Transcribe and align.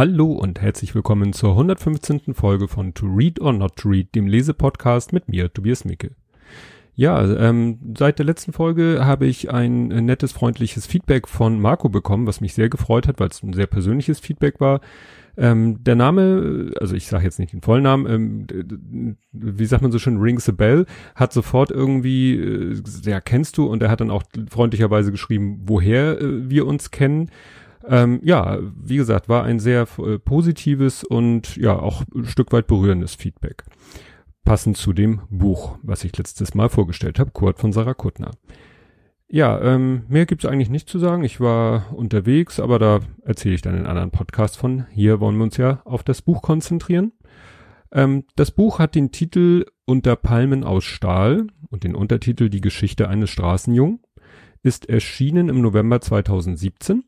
Hallo 0.00 0.32
und 0.32 0.62
herzlich 0.62 0.94
willkommen 0.94 1.34
zur 1.34 1.50
115. 1.50 2.32
Folge 2.32 2.68
von 2.68 2.94
To 2.94 3.04
Read 3.04 3.38
or 3.38 3.52
Not 3.52 3.76
to 3.76 3.90
Read, 3.90 4.14
dem 4.14 4.26
Lesepodcast 4.26 5.12
mit 5.12 5.28
mir, 5.28 5.52
Tobias 5.52 5.84
Micke. 5.84 6.12
Ja, 6.94 7.22
ähm, 7.22 7.78
seit 7.98 8.18
der 8.18 8.24
letzten 8.24 8.54
Folge 8.54 9.04
habe 9.04 9.26
ich 9.26 9.50
ein 9.50 9.88
nettes, 9.88 10.32
freundliches 10.32 10.86
Feedback 10.86 11.28
von 11.28 11.60
Marco 11.60 11.90
bekommen, 11.90 12.26
was 12.26 12.40
mich 12.40 12.54
sehr 12.54 12.70
gefreut 12.70 13.06
hat, 13.08 13.20
weil 13.20 13.28
es 13.28 13.42
ein 13.42 13.52
sehr 13.52 13.66
persönliches 13.66 14.20
Feedback 14.20 14.58
war. 14.58 14.80
Ähm, 15.36 15.84
der 15.84 15.96
Name, 15.96 16.72
also 16.80 16.94
ich 16.94 17.06
sage 17.06 17.24
jetzt 17.24 17.38
nicht 17.38 17.52
den 17.52 17.60
vollen 17.60 17.84
ähm, 17.84 19.16
wie 19.32 19.66
sagt 19.66 19.82
man 19.82 19.92
so 19.92 19.98
schön, 19.98 20.16
rings 20.16 20.48
a 20.48 20.52
bell, 20.52 20.86
hat 21.14 21.34
sofort 21.34 21.70
irgendwie, 21.70 22.36
äh, 22.36 22.82
ja, 23.04 23.20
kennst 23.20 23.58
du, 23.58 23.66
und 23.66 23.82
er 23.82 23.90
hat 23.90 24.00
dann 24.00 24.10
auch 24.10 24.22
freundlicherweise 24.48 25.10
geschrieben, 25.10 25.60
woher 25.66 26.18
äh, 26.18 26.48
wir 26.48 26.66
uns 26.66 26.90
kennen. 26.90 27.30
Ähm, 27.90 28.20
ja, 28.22 28.60
wie 28.76 28.96
gesagt, 28.96 29.28
war 29.28 29.42
ein 29.42 29.58
sehr 29.58 29.84
äh, 29.98 30.20
positives 30.20 31.02
und 31.02 31.56
ja 31.56 31.76
auch 31.76 32.04
ein 32.14 32.24
Stück 32.24 32.52
weit 32.52 32.68
berührendes 32.68 33.16
Feedback. 33.16 33.64
Passend 34.44 34.76
zu 34.76 34.92
dem 34.92 35.22
Buch, 35.28 35.76
was 35.82 36.04
ich 36.04 36.16
letztes 36.16 36.54
Mal 36.54 36.68
vorgestellt 36.68 37.18
habe, 37.18 37.32
Kurt 37.32 37.58
von 37.58 37.72
Sarah 37.72 37.94
Kuttner. 37.94 38.30
Ja, 39.28 39.60
ähm, 39.60 40.04
mehr 40.08 40.24
gibt's 40.24 40.44
eigentlich 40.44 40.70
nicht 40.70 40.88
zu 40.88 41.00
sagen. 41.00 41.24
Ich 41.24 41.40
war 41.40 41.92
unterwegs, 41.92 42.60
aber 42.60 42.78
da 42.78 43.00
erzähle 43.24 43.56
ich 43.56 43.62
dann 43.62 43.76
in 43.76 43.86
anderen 43.86 44.12
Podcast 44.12 44.56
von. 44.56 44.86
Hier 44.92 45.18
wollen 45.18 45.36
wir 45.36 45.44
uns 45.44 45.56
ja 45.56 45.80
auf 45.84 46.04
das 46.04 46.22
Buch 46.22 46.42
konzentrieren. 46.42 47.10
Ähm, 47.90 48.22
das 48.36 48.52
Buch 48.52 48.78
hat 48.78 48.94
den 48.94 49.10
Titel 49.10 49.66
Unter 49.84 50.14
Palmen 50.14 50.62
aus 50.62 50.84
Stahl 50.84 51.48
und 51.70 51.82
den 51.82 51.96
Untertitel 51.96 52.50
Die 52.50 52.60
Geschichte 52.60 53.08
eines 53.08 53.30
Straßenjungen, 53.30 53.98
ist 54.62 54.88
erschienen 54.88 55.48
im 55.48 55.60
November 55.60 56.00
2017 56.00 57.02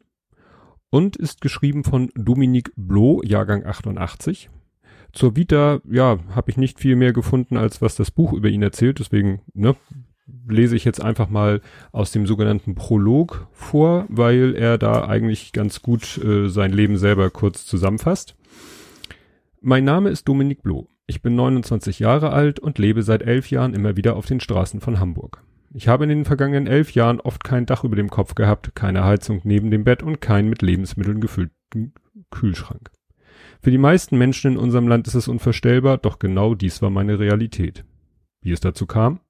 und 0.93 1.17
ist 1.17 1.41
geschrieben 1.41 1.85
von 1.85 2.11
Dominique 2.15 2.71
Blo, 2.77 3.23
Jahrgang 3.25 3.65
88. 3.65 4.51
Zur 5.15 5.37
Vita, 5.37 5.81
ja, 5.91 6.19
habe 6.35 6.51
ich 6.51 6.59
nicht 6.59 6.79
viel 6.79 6.97
mehr 6.97 7.15
gefunden, 7.15 7.57
als 7.57 7.81
was 7.81 7.97
das 7.97 8.11
Buch 8.11 8.35
über 8.35 8.51
ihn 8.51 8.63
erzählt. 8.63 8.99
Deswegen 8.99 9.41
ne, 9.55 9.75
lese 10.47 10.77
ich 10.77 10.85
jetzt 10.85 11.03
einfach 11.03 11.31
mal 11.31 11.63
aus 11.93 12.13
dem 12.13 12.27
sogenannten 12.27 12.75
Prolog 12.75 13.49
vor, 13.53 14.05
weil 14.11 14.55
er 14.55 14.77
da 14.77 15.07
eigentlich 15.09 15.53
ganz 15.53 15.81
gut 15.81 16.19
äh, 16.23 16.49
sein 16.49 16.73
Leben 16.73 16.99
selber 16.99 17.31
kurz 17.31 17.65
zusammenfasst. 17.65 18.37
Mein 19.63 19.85
Name 19.85 20.11
ist 20.11 20.29
Dominique 20.29 20.63
Blo. 20.63 20.91
Ich 21.07 21.23
bin 21.23 21.35
29 21.35 22.01
Jahre 22.01 22.33
alt 22.33 22.61
und 22.61 22.79
lebe 22.79 23.03
seit 23.03 23.23
elf 23.23 23.51
Jahren 23.51 23.73
immer 23.73 23.97
wieder 23.97 24.15
auf 24.15 24.27
den 24.27 24.41
Straßen 24.41 24.83
von 24.83 25.01
Hamburg. 25.01 25.43
Ich 25.75 25.89
habe 25.89 26.05
in 26.05 26.11
den 26.11 26.25
vergangenen 26.27 26.67
elf 26.67 26.93
Jahren 26.93 27.21
oft 27.21 27.45
kein 27.45 27.65
Dach 27.65 27.83
über 27.83 27.97
dem 27.97 28.11
Kopf 28.11 28.35
gehabt, 28.35 28.75
keine 28.75 29.05
Heizung 29.05 29.41
neben 29.45 29.71
dem 29.71 29.85
Bett 29.85 30.03
und 30.03 30.21
keinen 30.21 30.51
mit 30.51 30.61
Lebensmitteln 30.61 31.21
gefüllten 31.21 31.95
Kühlschrank. 32.31 32.91
Für 33.63 33.71
die 33.71 33.79
meisten 33.79 34.19
Menschen 34.19 34.53
in 34.53 34.59
unserem 34.59 34.87
Land 34.87 35.07
ist 35.07 35.15
es 35.15 35.29
unvorstellbar, 35.29 35.97
doch 35.97 36.19
genau 36.19 36.55
dies 36.55 36.83
war 36.83 36.91
meine 36.91 37.19
Realität. 37.19 37.85
Wie 38.43 38.53
es 38.53 38.61
dazu 38.61 38.87
kam? 38.87 39.21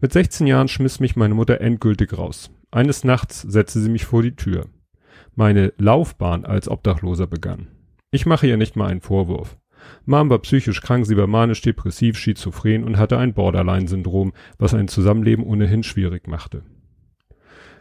Mit 0.00 0.12
16 0.12 0.46
Jahren 0.46 0.68
schmiss 0.68 0.98
mich 0.98 1.14
meine 1.14 1.34
Mutter 1.34 1.60
endgültig 1.60 2.16
raus. 2.18 2.50
Eines 2.70 3.04
Nachts 3.04 3.42
setzte 3.42 3.80
sie 3.80 3.88
mich 3.88 4.06
vor 4.06 4.22
die 4.22 4.34
Tür. 4.34 4.66
Meine 5.34 5.72
Laufbahn 5.78 6.44
als 6.44 6.68
Obdachloser 6.68 7.26
begann. 7.26 7.68
Ich 8.10 8.26
mache 8.26 8.46
ihr 8.46 8.56
nicht 8.56 8.74
mal 8.76 8.88
einen 8.88 9.02
Vorwurf. 9.02 9.56
Mom 10.04 10.30
war 10.30 10.38
psychisch 10.38 10.80
krank, 10.80 11.06
sie 11.06 11.16
war 11.16 11.26
manisch 11.26 11.62
depressiv, 11.62 12.18
schizophren 12.18 12.84
und 12.84 12.98
hatte 12.98 13.18
ein 13.18 13.34
Borderline-Syndrom, 13.34 14.32
was 14.58 14.74
ein 14.74 14.88
Zusammenleben 14.88 15.44
ohnehin 15.44 15.82
schwierig 15.82 16.28
machte. 16.28 16.62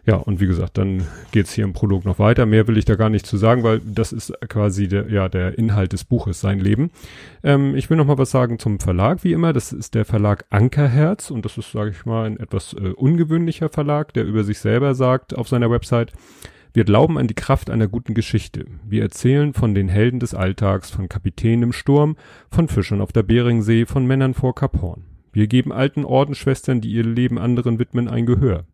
Ja, 0.07 0.17
und 0.17 0.39
wie 0.39 0.45
gesagt, 0.45 0.77
dann 0.77 1.07
geht's 1.31 1.53
hier 1.53 1.63
im 1.63 1.73
Prolog 1.73 2.05
noch 2.05 2.19
weiter. 2.19 2.45
Mehr 2.45 2.67
will 2.67 2.77
ich 2.77 2.85
da 2.85 2.93
gar 2.95 3.09
nicht 3.09 3.25
zu 3.25 3.37
sagen, 3.37 3.63
weil 3.63 3.81
das 3.83 4.13
ist 4.13 4.31
quasi 4.49 4.87
der, 4.87 5.09
ja, 5.09 5.29
der 5.29 5.57
Inhalt 5.57 5.93
des 5.93 6.03
Buches, 6.03 6.39
sein 6.39 6.59
Leben. 6.59 6.91
Ähm, 7.43 7.75
ich 7.75 7.89
will 7.89 7.97
noch 7.97 8.05
mal 8.05 8.19
was 8.19 8.29
sagen 8.29 8.59
zum 8.59 8.79
Verlag, 8.79 9.23
wie 9.23 9.33
immer. 9.33 9.51
Das 9.51 9.73
ist 9.73 9.95
der 9.95 10.05
Verlag 10.05 10.45
Ankerherz 10.51 11.31
und 11.31 11.43
das 11.43 11.57
ist, 11.57 11.71
sage 11.71 11.89
ich 11.89 12.05
mal, 12.05 12.25
ein 12.27 12.39
etwas 12.39 12.73
äh, 12.73 12.89
ungewöhnlicher 12.89 13.69
Verlag, 13.69 14.13
der 14.13 14.25
über 14.25 14.43
sich 14.43 14.59
selber 14.59 14.93
sagt 14.93 15.35
auf 15.35 15.47
seiner 15.47 15.71
Website, 15.71 16.13
wir 16.75 16.83
glauben 16.83 17.17
an 17.17 17.27
die 17.27 17.35
Kraft 17.35 17.69
einer 17.69 17.87
guten 17.87 18.13
Geschichte. 18.13 18.65
Wir 18.85 19.01
erzählen 19.01 19.53
von 19.53 19.73
den 19.73 19.87
Helden 19.87 20.19
des 20.19 20.33
Alltags, 20.33 20.91
von 20.91 21.07
Kapitänen 21.07 21.63
im 21.63 21.71
Sturm, 21.71 22.17
von 22.51 22.67
Fischern 22.67 22.99
auf 22.99 23.13
der 23.13 23.23
Beringsee, 23.23 23.85
von 23.85 24.05
Männern 24.05 24.33
vor 24.33 24.53
Kap 24.55 24.81
Horn. 24.81 25.05
Wir 25.31 25.47
geben 25.47 25.71
alten 25.71 26.03
Ordensschwestern, 26.03 26.81
die 26.81 26.91
ihr 26.91 27.05
Leben 27.05 27.39
anderen 27.39 27.79
widmen, 27.79 28.09
ein 28.09 28.25
Gehör. 28.25 28.65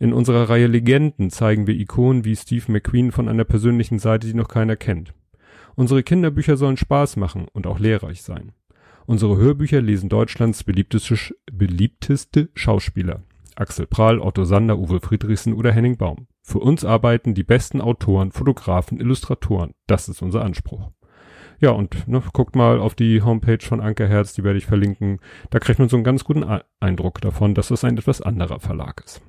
In 0.00 0.12
unserer 0.12 0.50
Reihe 0.50 0.66
Legenden 0.66 1.30
zeigen 1.30 1.68
wir 1.68 1.76
Ikonen 1.76 2.24
wie 2.24 2.34
Steve 2.34 2.64
McQueen 2.72 3.12
von 3.12 3.28
einer 3.28 3.44
persönlichen 3.44 4.00
Seite, 4.00 4.26
die 4.26 4.34
noch 4.34 4.48
keiner 4.48 4.74
kennt. 4.74 5.14
Unsere 5.76 6.02
Kinderbücher 6.02 6.56
sollen 6.56 6.76
Spaß 6.76 7.14
machen 7.14 7.46
und 7.52 7.68
auch 7.68 7.78
lehrreich 7.78 8.22
sein. 8.22 8.54
Unsere 9.06 9.36
Hörbücher 9.36 9.80
lesen 9.80 10.08
Deutschlands 10.08 10.64
beliebteste, 10.64 11.16
beliebteste 11.52 12.48
Schauspieler. 12.54 13.22
Axel 13.56 13.86
Prahl, 13.86 14.20
Otto 14.20 14.44
Sander, 14.44 14.78
Uwe 14.78 15.00
Friedrichsen 15.00 15.54
oder 15.54 15.72
Henning 15.72 15.96
Baum. 15.96 16.28
Für 16.42 16.58
uns 16.58 16.84
arbeiten 16.84 17.34
die 17.34 17.42
besten 17.42 17.80
Autoren, 17.80 18.30
Fotografen, 18.30 19.00
Illustratoren. 19.00 19.74
Das 19.86 20.08
ist 20.08 20.22
unser 20.22 20.44
Anspruch. 20.44 20.90
Ja, 21.58 21.70
und 21.70 22.06
ne, 22.06 22.22
guckt 22.32 22.54
mal 22.54 22.78
auf 22.78 22.94
die 22.94 23.22
Homepage 23.22 23.64
von 23.64 23.80
Ankerherz, 23.80 24.34
die 24.34 24.44
werde 24.44 24.58
ich 24.58 24.66
verlinken. 24.66 25.20
Da 25.50 25.58
kriegt 25.58 25.78
man 25.78 25.88
so 25.88 25.96
einen 25.96 26.04
ganz 26.04 26.24
guten 26.24 26.44
Eindruck 26.80 27.20
davon, 27.20 27.54
dass 27.54 27.70
es 27.70 27.82
ein 27.82 27.96
etwas 27.96 28.20
anderer 28.20 28.60
Verlag 28.60 29.02
ist. 29.04 29.22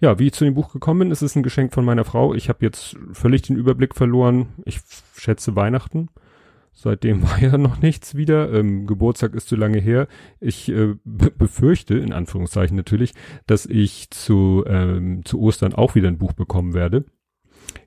Ja, 0.00 0.18
wie 0.18 0.26
ich 0.26 0.32
zu 0.32 0.44
dem 0.44 0.54
Buch 0.54 0.72
gekommen 0.72 1.00
bin, 1.00 1.10
ist 1.10 1.22
es 1.22 1.36
ein 1.36 1.42
Geschenk 1.42 1.72
von 1.72 1.84
meiner 1.84 2.04
Frau. 2.04 2.34
Ich 2.34 2.48
habe 2.48 2.64
jetzt 2.64 2.96
völlig 3.12 3.42
den 3.42 3.56
Überblick 3.56 3.94
verloren. 3.94 4.48
Ich 4.64 4.80
schätze 5.16 5.54
Weihnachten. 5.54 6.08
Seitdem 6.74 7.22
war 7.28 7.40
ja 7.40 7.56
noch 7.56 7.80
nichts 7.80 8.14
wieder. 8.14 8.52
Ähm, 8.52 8.86
Geburtstag 8.86 9.34
ist 9.34 9.48
zu 9.48 9.56
lange 9.56 9.78
her. 9.80 10.08
Ich 10.40 10.68
äh, 10.70 10.94
befürchte, 11.04 11.94
in 11.94 12.12
Anführungszeichen 12.12 12.76
natürlich, 12.76 13.14
dass 13.46 13.66
ich 13.66 14.10
zu, 14.10 14.64
ähm, 14.66 15.24
zu 15.24 15.40
Ostern 15.40 15.72
auch 15.72 15.94
wieder 15.94 16.08
ein 16.08 16.18
Buch 16.18 16.32
bekommen 16.32 16.74
werde. 16.74 17.04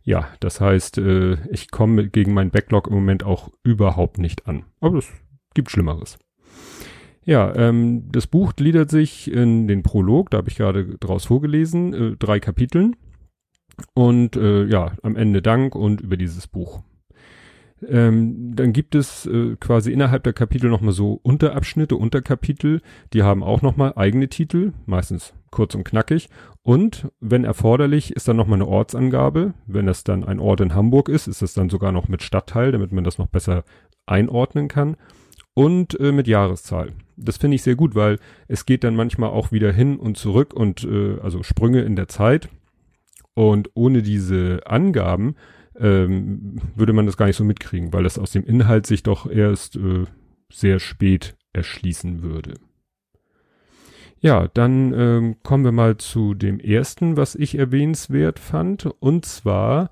Ja, 0.04 0.28
das 0.40 0.62
heißt, 0.62 0.98
äh, 0.98 1.38
ich 1.52 1.70
komme 1.70 2.10
gegen 2.10 2.34
meinen 2.34 2.52
Backlog 2.52 2.88
im 2.88 2.94
Moment 2.94 3.24
auch 3.24 3.52
überhaupt 3.64 4.18
nicht 4.18 4.48
an. 4.48 4.64
Aber 4.80 4.98
es 4.98 5.12
gibt 5.54 5.70
Schlimmeres. 5.70 6.18
Ja, 7.26 7.54
ähm, 7.56 8.10
das 8.10 8.26
Buch 8.26 8.56
gliedert 8.56 8.90
sich 8.90 9.30
in 9.30 9.68
den 9.68 9.84
Prolog, 9.84 10.30
da 10.30 10.38
habe 10.38 10.50
ich 10.50 10.56
gerade 10.56 10.98
draus 10.98 11.26
vorgelesen, 11.26 11.94
äh, 11.94 12.16
drei 12.16 12.40
Kapiteln. 12.40 12.96
Und 13.94 14.38
äh, 14.38 14.64
ja, 14.66 14.94
am 15.04 15.18
Ende 15.18 15.42
Dank 15.42 15.76
und 15.76 16.02
über 16.02 16.16
dieses 16.16 16.48
Buch. 16.48 16.82
Ähm, 17.88 18.56
dann 18.56 18.74
gibt 18.74 18.96
es 18.96 19.26
äh, 19.28 19.56
quasi 19.60 19.92
innerhalb 19.92 20.24
der 20.24 20.34
Kapitel 20.34 20.70
nochmal 20.70 20.94
so 20.94 21.20
Unterabschnitte, 21.22 21.96
Unterkapitel, 21.96 22.82
die 23.14 23.22
haben 23.22 23.44
auch 23.44 23.62
nochmal 23.62 23.94
eigene 23.96 24.30
Titel, 24.30 24.74
meistens 24.86 25.34
kurz 25.52 25.76
und 25.76 25.84
knackig. 25.84 26.30
Und 26.64 27.08
wenn 27.20 27.44
erforderlich, 27.44 28.16
ist 28.16 28.28
dann 28.28 28.36
nochmal 28.36 28.58
eine 28.58 28.68
Ortsangabe. 28.68 29.54
Wenn 29.68 29.86
das 29.86 30.04
dann 30.04 30.24
ein 30.24 30.40
Ort 30.40 30.62
in 30.62 30.74
Hamburg 30.74 31.08
ist, 31.08 31.28
ist 31.28 31.42
das 31.42 31.54
dann 31.54 31.70
sogar 31.70 31.92
noch 31.92 32.08
mit 32.08 32.24
Stadtteil, 32.24 32.72
damit 32.72 32.92
man 32.92 33.04
das 33.04 33.18
noch 33.18 33.28
besser 33.28 33.64
einordnen 34.06 34.68
kann. 34.68 34.98
Und 35.54 36.00
äh, 36.00 36.12
mit 36.12 36.28
Jahreszahl. 36.28 36.94
Das 37.16 37.38
finde 37.38 37.56
ich 37.56 37.64
sehr 37.64 37.76
gut, 37.76 37.96
weil 37.96 38.20
es 38.48 38.66
geht 38.66 38.84
dann 38.84 38.96
manchmal 38.96 39.30
auch 39.30 39.52
wieder 39.52 39.72
hin 39.72 39.98
und 39.98 40.18
zurück 40.18 40.54
und 40.54 40.84
äh, 40.84 41.20
also 41.22 41.42
Sprünge 41.42 41.82
in 41.82 41.96
der 41.96 42.08
Zeit. 42.08 42.50
Und 43.34 43.70
ohne 43.76 44.02
diese 44.02 44.62
Angaben 44.66 45.36
ähm, 45.80 46.60
würde 46.76 46.94
man 46.94 47.06
das 47.06 47.18
gar 47.18 47.28
nicht 47.28 47.36
so 47.36 47.44
mitkriegen, 47.44 47.94
weil 47.94 48.04
das 48.04 48.18
aus 48.18 48.32
dem 48.32 48.44
Inhalt 48.44 48.88
sich 48.88 49.04
doch 49.04 49.30
erst 49.30 49.76
äh, 49.76 50.06
sehr 50.52 50.80
spät 50.80 51.36
erschließen 51.54 52.22
würde. 52.22 52.56
Ja, 54.20 54.48
dann 54.48 54.94
ähm, 54.94 55.36
kommen 55.44 55.64
wir 55.64 55.72
mal 55.72 55.98
zu 55.98 56.34
dem 56.34 56.60
ersten, 56.60 57.18
was 57.18 57.36
ich 57.36 57.56
erwähnenswert 57.56 58.40
fand. 58.40 58.86
Und 59.00 59.26
zwar 59.26 59.92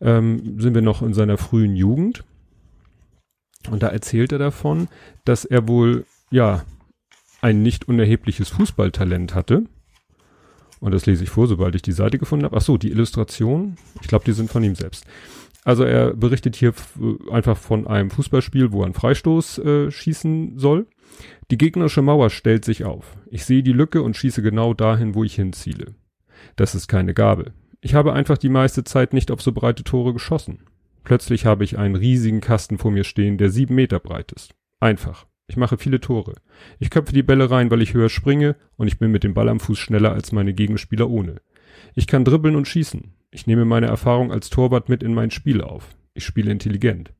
ähm, 0.00 0.58
sind 0.58 0.74
wir 0.74 0.82
noch 0.82 1.02
in 1.02 1.12
seiner 1.12 1.36
frühen 1.36 1.76
Jugend. 1.76 2.24
Und 3.70 3.82
da 3.82 3.88
erzählt 3.88 4.32
er 4.32 4.38
davon, 4.38 4.88
dass 5.24 5.44
er 5.44 5.68
wohl, 5.68 6.06
ja, 6.30 6.64
ein 7.42 7.62
nicht 7.62 7.86
unerhebliches 7.86 8.48
Fußballtalent 8.48 9.34
hatte. 9.34 9.64
Und 10.86 10.92
das 10.92 11.04
lese 11.04 11.24
ich 11.24 11.30
vor, 11.30 11.48
sobald 11.48 11.74
ich 11.74 11.82
die 11.82 11.90
Seite 11.90 12.16
gefunden 12.16 12.44
habe. 12.44 12.56
Ach 12.56 12.62
so, 12.62 12.76
die 12.76 12.92
Illustration. 12.92 13.74
Ich 14.02 14.06
glaube, 14.06 14.24
die 14.24 14.30
sind 14.30 14.52
von 14.52 14.62
ihm 14.62 14.76
selbst. 14.76 15.04
Also 15.64 15.82
er 15.82 16.14
berichtet 16.14 16.54
hier 16.54 16.74
einfach 17.28 17.56
von 17.56 17.88
einem 17.88 18.08
Fußballspiel, 18.08 18.70
wo 18.70 18.82
er 18.82 18.84
einen 18.84 18.94
Freistoß 18.94 19.58
äh, 19.58 19.90
schießen 19.90 20.60
soll. 20.60 20.86
Die 21.50 21.58
gegnerische 21.58 22.02
Mauer 22.02 22.30
stellt 22.30 22.64
sich 22.64 22.84
auf. 22.84 23.16
Ich 23.32 23.44
sehe 23.44 23.64
die 23.64 23.72
Lücke 23.72 24.00
und 24.00 24.16
schieße 24.16 24.42
genau 24.42 24.74
dahin, 24.74 25.16
wo 25.16 25.24
ich 25.24 25.34
hinziele. 25.34 25.96
Das 26.54 26.76
ist 26.76 26.86
keine 26.86 27.14
Gabe. 27.14 27.52
Ich 27.80 27.94
habe 27.94 28.12
einfach 28.12 28.38
die 28.38 28.48
meiste 28.48 28.84
Zeit 28.84 29.12
nicht 29.12 29.32
auf 29.32 29.42
so 29.42 29.50
breite 29.50 29.82
Tore 29.82 30.12
geschossen. 30.12 30.60
Plötzlich 31.02 31.46
habe 31.46 31.64
ich 31.64 31.78
einen 31.78 31.96
riesigen 31.96 32.40
Kasten 32.40 32.78
vor 32.78 32.92
mir 32.92 33.02
stehen, 33.02 33.38
der 33.38 33.50
sieben 33.50 33.74
Meter 33.74 33.98
breit 33.98 34.30
ist. 34.30 34.54
Einfach. 34.78 35.26
Ich 35.48 35.56
mache 35.56 35.78
viele 35.78 36.00
Tore. 36.00 36.34
Ich 36.78 36.90
köpfe 36.90 37.12
die 37.12 37.22
Bälle 37.22 37.50
rein, 37.50 37.70
weil 37.70 37.82
ich 37.82 37.94
höher 37.94 38.08
springe 38.08 38.56
und 38.76 38.88
ich 38.88 38.98
bin 38.98 39.12
mit 39.12 39.24
dem 39.24 39.34
Ball 39.34 39.48
am 39.48 39.60
Fuß 39.60 39.78
schneller 39.78 40.12
als 40.12 40.32
meine 40.32 40.54
Gegenspieler 40.54 41.08
ohne. 41.08 41.36
Ich 41.94 42.06
kann 42.06 42.24
dribbeln 42.24 42.56
und 42.56 42.66
schießen. 42.66 43.12
Ich 43.30 43.46
nehme 43.46 43.64
meine 43.64 43.86
Erfahrung 43.86 44.32
als 44.32 44.50
Torwart 44.50 44.88
mit 44.88 45.02
in 45.02 45.14
mein 45.14 45.30
Spiel 45.30 45.60
auf. 45.60 45.94
Ich 46.14 46.24
spiele 46.24 46.50
intelligent. 46.50 47.12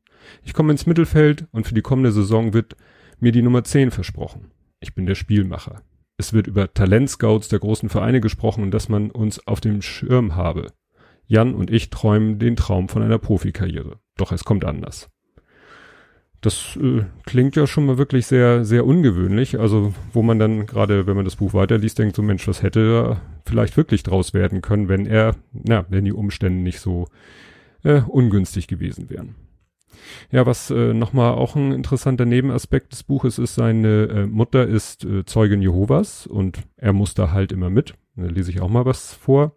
Ich 0.42 0.54
komme 0.54 0.72
ins 0.72 0.86
Mittelfeld 0.86 1.46
und 1.52 1.66
für 1.66 1.74
die 1.74 1.82
kommende 1.82 2.10
Saison 2.10 2.52
wird 2.52 2.76
mir 3.20 3.32
die 3.32 3.42
Nummer 3.42 3.64
10 3.64 3.90
versprochen. 3.90 4.50
Ich 4.80 4.94
bin 4.94 5.06
der 5.06 5.14
Spielmacher. 5.14 5.82
Es 6.18 6.32
wird 6.32 6.46
über 6.46 6.72
Talentscouts 6.72 7.48
der 7.48 7.58
großen 7.58 7.88
Vereine 7.88 8.20
gesprochen 8.20 8.62
und 8.62 8.70
dass 8.70 8.88
man 8.88 9.10
uns 9.10 9.46
auf 9.46 9.60
dem 9.60 9.82
Schirm 9.82 10.34
habe. 10.34 10.72
Jan 11.26 11.54
und 11.54 11.70
ich 11.70 11.90
träumen 11.90 12.38
den 12.38 12.56
Traum 12.56 12.88
von 12.88 13.02
einer 13.02 13.18
Profikarriere. 13.18 13.98
Doch 14.16 14.32
es 14.32 14.44
kommt 14.44 14.64
anders. 14.64 15.10
Das 16.46 16.78
äh, 16.80 17.02
klingt 17.24 17.56
ja 17.56 17.66
schon 17.66 17.86
mal 17.86 17.98
wirklich 17.98 18.28
sehr, 18.28 18.64
sehr 18.64 18.86
ungewöhnlich. 18.86 19.58
Also, 19.58 19.92
wo 20.12 20.22
man 20.22 20.38
dann 20.38 20.64
gerade, 20.64 21.08
wenn 21.08 21.16
man 21.16 21.24
das 21.24 21.34
Buch 21.34 21.54
weiterliest, 21.54 21.98
denkt, 21.98 22.14
so 22.14 22.22
Mensch, 22.22 22.46
was 22.46 22.62
hätte 22.62 23.16
vielleicht 23.44 23.76
wirklich 23.76 24.04
draus 24.04 24.32
werden 24.32 24.62
können, 24.62 24.88
wenn 24.88 25.06
er, 25.06 25.34
na, 25.52 25.86
wenn 25.88 26.04
die 26.04 26.12
Umstände 26.12 26.62
nicht 26.62 26.78
so 26.78 27.08
äh, 27.82 28.00
ungünstig 28.02 28.68
gewesen 28.68 29.10
wären. 29.10 29.34
Ja, 30.30 30.46
was 30.46 30.70
äh, 30.70 30.94
nochmal 30.94 31.32
auch 31.32 31.56
ein 31.56 31.72
interessanter 31.72 32.26
Nebenaspekt 32.26 32.92
des 32.92 33.02
Buches 33.02 33.40
ist, 33.40 33.56
seine 33.56 34.04
äh, 34.04 34.26
Mutter 34.26 34.68
ist 34.68 35.04
äh, 35.04 35.24
Zeugin 35.24 35.62
Jehovas 35.62 36.28
und 36.28 36.60
er 36.76 36.92
muss 36.92 37.14
da 37.14 37.32
halt 37.32 37.50
immer 37.50 37.70
mit. 37.70 37.94
Da 38.14 38.26
lese 38.26 38.52
ich 38.52 38.60
auch 38.60 38.70
mal 38.70 38.84
was 38.84 39.14
vor. 39.14 39.56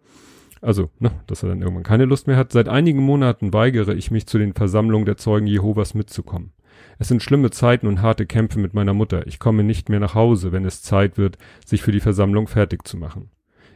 Also, 0.60 0.90
ne, 0.98 1.12
dass 1.28 1.44
er 1.44 1.50
dann 1.50 1.62
irgendwann 1.62 1.84
keine 1.84 2.06
Lust 2.06 2.26
mehr 2.26 2.36
hat. 2.36 2.50
Seit 2.50 2.68
einigen 2.68 3.00
Monaten 3.00 3.52
weigere 3.52 3.94
ich 3.94 4.10
mich 4.10 4.26
zu 4.26 4.38
den 4.38 4.54
Versammlungen 4.54 5.06
der 5.06 5.18
Zeugen 5.18 5.46
Jehovas 5.46 5.94
mitzukommen. 5.94 6.52
Es 7.00 7.08
sind 7.08 7.22
schlimme 7.22 7.48
Zeiten 7.48 7.86
und 7.86 8.02
harte 8.02 8.26
Kämpfe 8.26 8.58
mit 8.58 8.74
meiner 8.74 8.92
Mutter. 8.92 9.26
Ich 9.26 9.38
komme 9.38 9.64
nicht 9.64 9.88
mehr 9.88 10.00
nach 10.00 10.14
Hause, 10.14 10.52
wenn 10.52 10.66
es 10.66 10.82
Zeit 10.82 11.16
wird, 11.16 11.38
sich 11.64 11.80
für 11.80 11.92
die 11.92 12.00
Versammlung 12.00 12.46
fertig 12.46 12.86
zu 12.86 12.98
machen. 12.98 13.30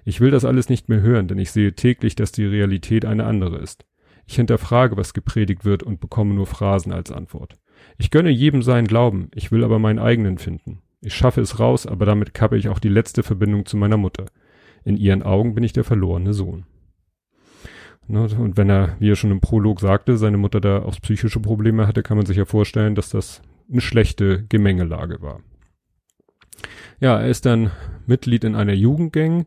Ich 0.04 0.20
will 0.20 0.30
das 0.30 0.44
alles 0.44 0.68
nicht 0.68 0.90
mehr 0.90 1.00
hören, 1.00 1.26
denn 1.26 1.38
ich 1.38 1.50
sehe 1.50 1.72
täglich, 1.72 2.16
dass 2.16 2.32
die 2.32 2.44
Realität 2.44 3.06
eine 3.06 3.24
andere 3.24 3.56
ist. 3.56 3.86
Ich 4.26 4.36
hinterfrage, 4.36 4.98
was 4.98 5.14
gepredigt 5.14 5.64
wird 5.64 5.82
und 5.82 6.00
bekomme 6.00 6.34
nur 6.34 6.46
Phrasen 6.46 6.92
als 6.92 7.10
Antwort. 7.10 7.56
Ich 7.96 8.10
gönne 8.10 8.28
jedem 8.28 8.60
seinen 8.60 8.86
Glauben, 8.86 9.30
ich 9.34 9.50
will 9.50 9.64
aber 9.64 9.78
meinen 9.78 10.00
eigenen 10.00 10.36
finden. 10.36 10.82
Ich 11.00 11.14
schaffe 11.14 11.40
es 11.40 11.58
raus, 11.58 11.86
aber 11.86 12.04
damit 12.04 12.34
kappe 12.34 12.58
ich 12.58 12.68
auch 12.68 12.78
die 12.78 12.90
letzte 12.90 13.22
Verbindung 13.22 13.64
zu 13.64 13.78
meiner 13.78 13.96
Mutter. 13.96 14.26
In 14.84 14.98
ihren 14.98 15.22
Augen 15.22 15.54
bin 15.54 15.64
ich 15.64 15.72
der 15.72 15.84
verlorene 15.84 16.34
Sohn. 16.34 16.66
Ne, 18.06 18.28
und 18.38 18.56
wenn 18.56 18.68
er, 18.68 18.96
wie 18.98 19.10
er 19.10 19.16
schon 19.16 19.30
im 19.30 19.40
Prolog 19.40 19.80
sagte, 19.80 20.16
seine 20.16 20.36
Mutter 20.36 20.60
da 20.60 20.82
auch 20.82 21.00
psychische 21.00 21.40
Probleme 21.40 21.86
hatte, 21.86 22.02
kann 22.02 22.16
man 22.16 22.26
sich 22.26 22.36
ja 22.36 22.44
vorstellen, 22.44 22.94
dass 22.94 23.08
das 23.08 23.40
eine 23.70 23.80
schlechte 23.80 24.44
Gemengelage 24.48 25.22
war. 25.22 25.40
Ja, 27.00 27.18
er 27.18 27.28
ist 27.28 27.46
dann 27.46 27.70
Mitglied 28.06 28.44
in 28.44 28.54
einer 28.54 28.74
Jugendgang, 28.74 29.46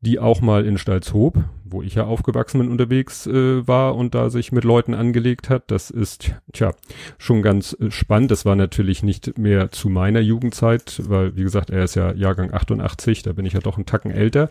die 0.00 0.18
auch 0.18 0.40
mal 0.40 0.64
in 0.64 0.78
Stalzhoop, 0.78 1.44
wo 1.64 1.82
ich 1.82 1.96
ja 1.96 2.04
aufgewachsen 2.04 2.60
bin, 2.60 2.70
unterwegs 2.70 3.26
äh, 3.26 3.66
war 3.66 3.96
und 3.96 4.14
da 4.14 4.30
sich 4.30 4.52
mit 4.52 4.62
Leuten 4.62 4.94
angelegt 4.94 5.50
hat. 5.50 5.70
Das 5.70 5.90
ist, 5.90 6.32
tja, 6.52 6.72
schon 7.18 7.42
ganz 7.42 7.76
äh, 7.80 7.90
spannend. 7.90 8.30
Das 8.30 8.44
war 8.44 8.54
natürlich 8.54 9.02
nicht 9.02 9.36
mehr 9.36 9.70
zu 9.70 9.88
meiner 9.88 10.20
Jugendzeit, 10.20 11.02
weil, 11.08 11.36
wie 11.36 11.42
gesagt, 11.42 11.70
er 11.70 11.84
ist 11.84 11.96
ja 11.96 12.12
Jahrgang 12.12 12.52
88, 12.52 13.24
da 13.24 13.32
bin 13.32 13.46
ich 13.46 13.54
ja 13.54 13.60
doch 13.60 13.76
einen 13.76 13.86
Tacken 13.86 14.12
älter. 14.12 14.48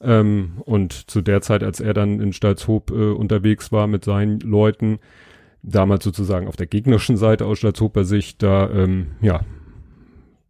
Ähm, 0.00 0.62
und 0.64 1.10
zu 1.10 1.20
der 1.20 1.42
Zeit, 1.42 1.62
als 1.62 1.80
er 1.80 1.94
dann 1.94 2.20
in 2.20 2.32
Stalzhoop 2.32 2.90
äh, 2.90 3.10
unterwegs 3.10 3.70
war 3.72 3.86
mit 3.86 4.04
seinen 4.04 4.40
Leuten, 4.40 4.98
damals 5.62 6.04
sozusagen 6.04 6.48
auf 6.48 6.56
der 6.56 6.66
gegnerischen 6.66 7.16
Seite 7.16 7.44
aus 7.46 7.58
Stalzhoper 7.58 8.04
Sicht, 8.04 8.42
da, 8.42 8.70
ähm, 8.70 9.08
ja, 9.20 9.40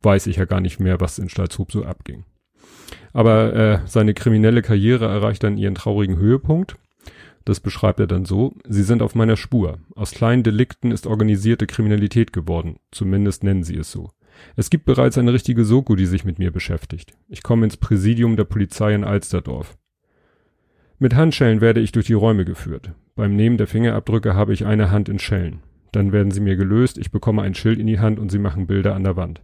weiß 0.03 0.27
ich 0.29 0.37
ja 0.37 0.45
gar 0.45 0.61
nicht 0.61 0.81
mehr, 0.81 1.01
was 1.01 1.19
in 1.19 1.29
Stalzhoop 1.29 1.73
so 1.73 1.85
abging. 1.85 2.25
Aber 3.13 3.55
äh, 3.55 3.79
seine 3.87 4.15
kriminelle 4.15 4.63
Karriere 4.63 5.07
erreicht 5.07 5.43
dann 5.43 5.59
ihren 5.59 5.75
traurigen 5.75 6.17
Höhepunkt. 6.17 6.77
Das 7.45 7.61
beschreibt 7.61 7.99
er 7.99 8.07
dann 8.07 8.25
so, 8.25 8.53
sie 8.69 8.83
sind 8.83 9.03
auf 9.03 9.15
meiner 9.15 9.37
Spur. 9.37 9.79
Aus 9.97 10.13
kleinen 10.13 10.43
Delikten 10.43 10.93
ist 10.93 11.07
organisierte 11.07 11.67
Kriminalität 11.67 12.33
geworden, 12.33 12.77
zumindest 12.93 13.43
nennen 13.43 13.65
sie 13.65 13.77
es 13.77 13.91
so. 13.91 14.11
Es 14.57 14.71
gibt 14.71 14.85
bereits 14.85 15.19
eine 15.19 15.33
richtige 15.33 15.65
Soko, 15.65 15.97
die 15.97 16.07
sich 16.07 16.25
mit 16.25 16.39
mir 16.39 16.51
beschäftigt. 16.51 17.13
Ich 17.29 17.43
komme 17.43 17.65
ins 17.65 17.77
Präsidium 17.77 18.37
der 18.37 18.45
Polizei 18.45 18.95
in 18.95 19.05
Alsterdorf. 19.05 19.77
Mit 20.99 21.15
Handschellen 21.15 21.61
werde 21.61 21.81
ich 21.81 21.93
durch 21.93 22.07
die 22.07 22.13
Räume 22.13 22.45
geführt. 22.45 22.93
Beim 23.17 23.35
Nehmen 23.35 23.57
der 23.57 23.67
Fingerabdrücke 23.67 24.35
habe 24.35 24.53
ich 24.53 24.67
eine 24.67 24.91
Hand 24.91 25.09
in 25.09 25.19
Schellen. 25.19 25.61
Dann 25.93 26.13
werden 26.13 26.31
sie 26.31 26.41
mir 26.41 26.57
gelöst, 26.57 26.99
ich 26.99 27.11
bekomme 27.11 27.43
ein 27.43 27.55
Schild 27.55 27.79
in 27.79 27.87
die 27.87 28.01
Hand 28.01 28.19
und 28.19 28.31
sie 28.31 28.39
machen 28.39 28.67
Bilder 28.67 28.95
an 28.95 29.05
der 29.05 29.17
Wand. 29.17 29.43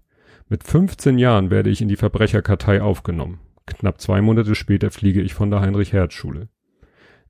Mit 0.49 0.65
15 0.65 1.19
Jahren 1.19 1.51
werde 1.51 1.71
ich 1.71 1.81
in 1.81 1.89
die 1.89 1.97
Verbrecherkartei 1.97 2.83
aufgenommen. 2.83 3.41
Knapp 3.67 4.01
zwei 4.01 4.21
Monate 4.21 4.55
später 4.55 4.91
fliege 4.91 5.23
ich 5.23 5.35
von 5.35 5.51
der 5.51 5.61
Heinrich-Herz-Schule. 5.61 6.49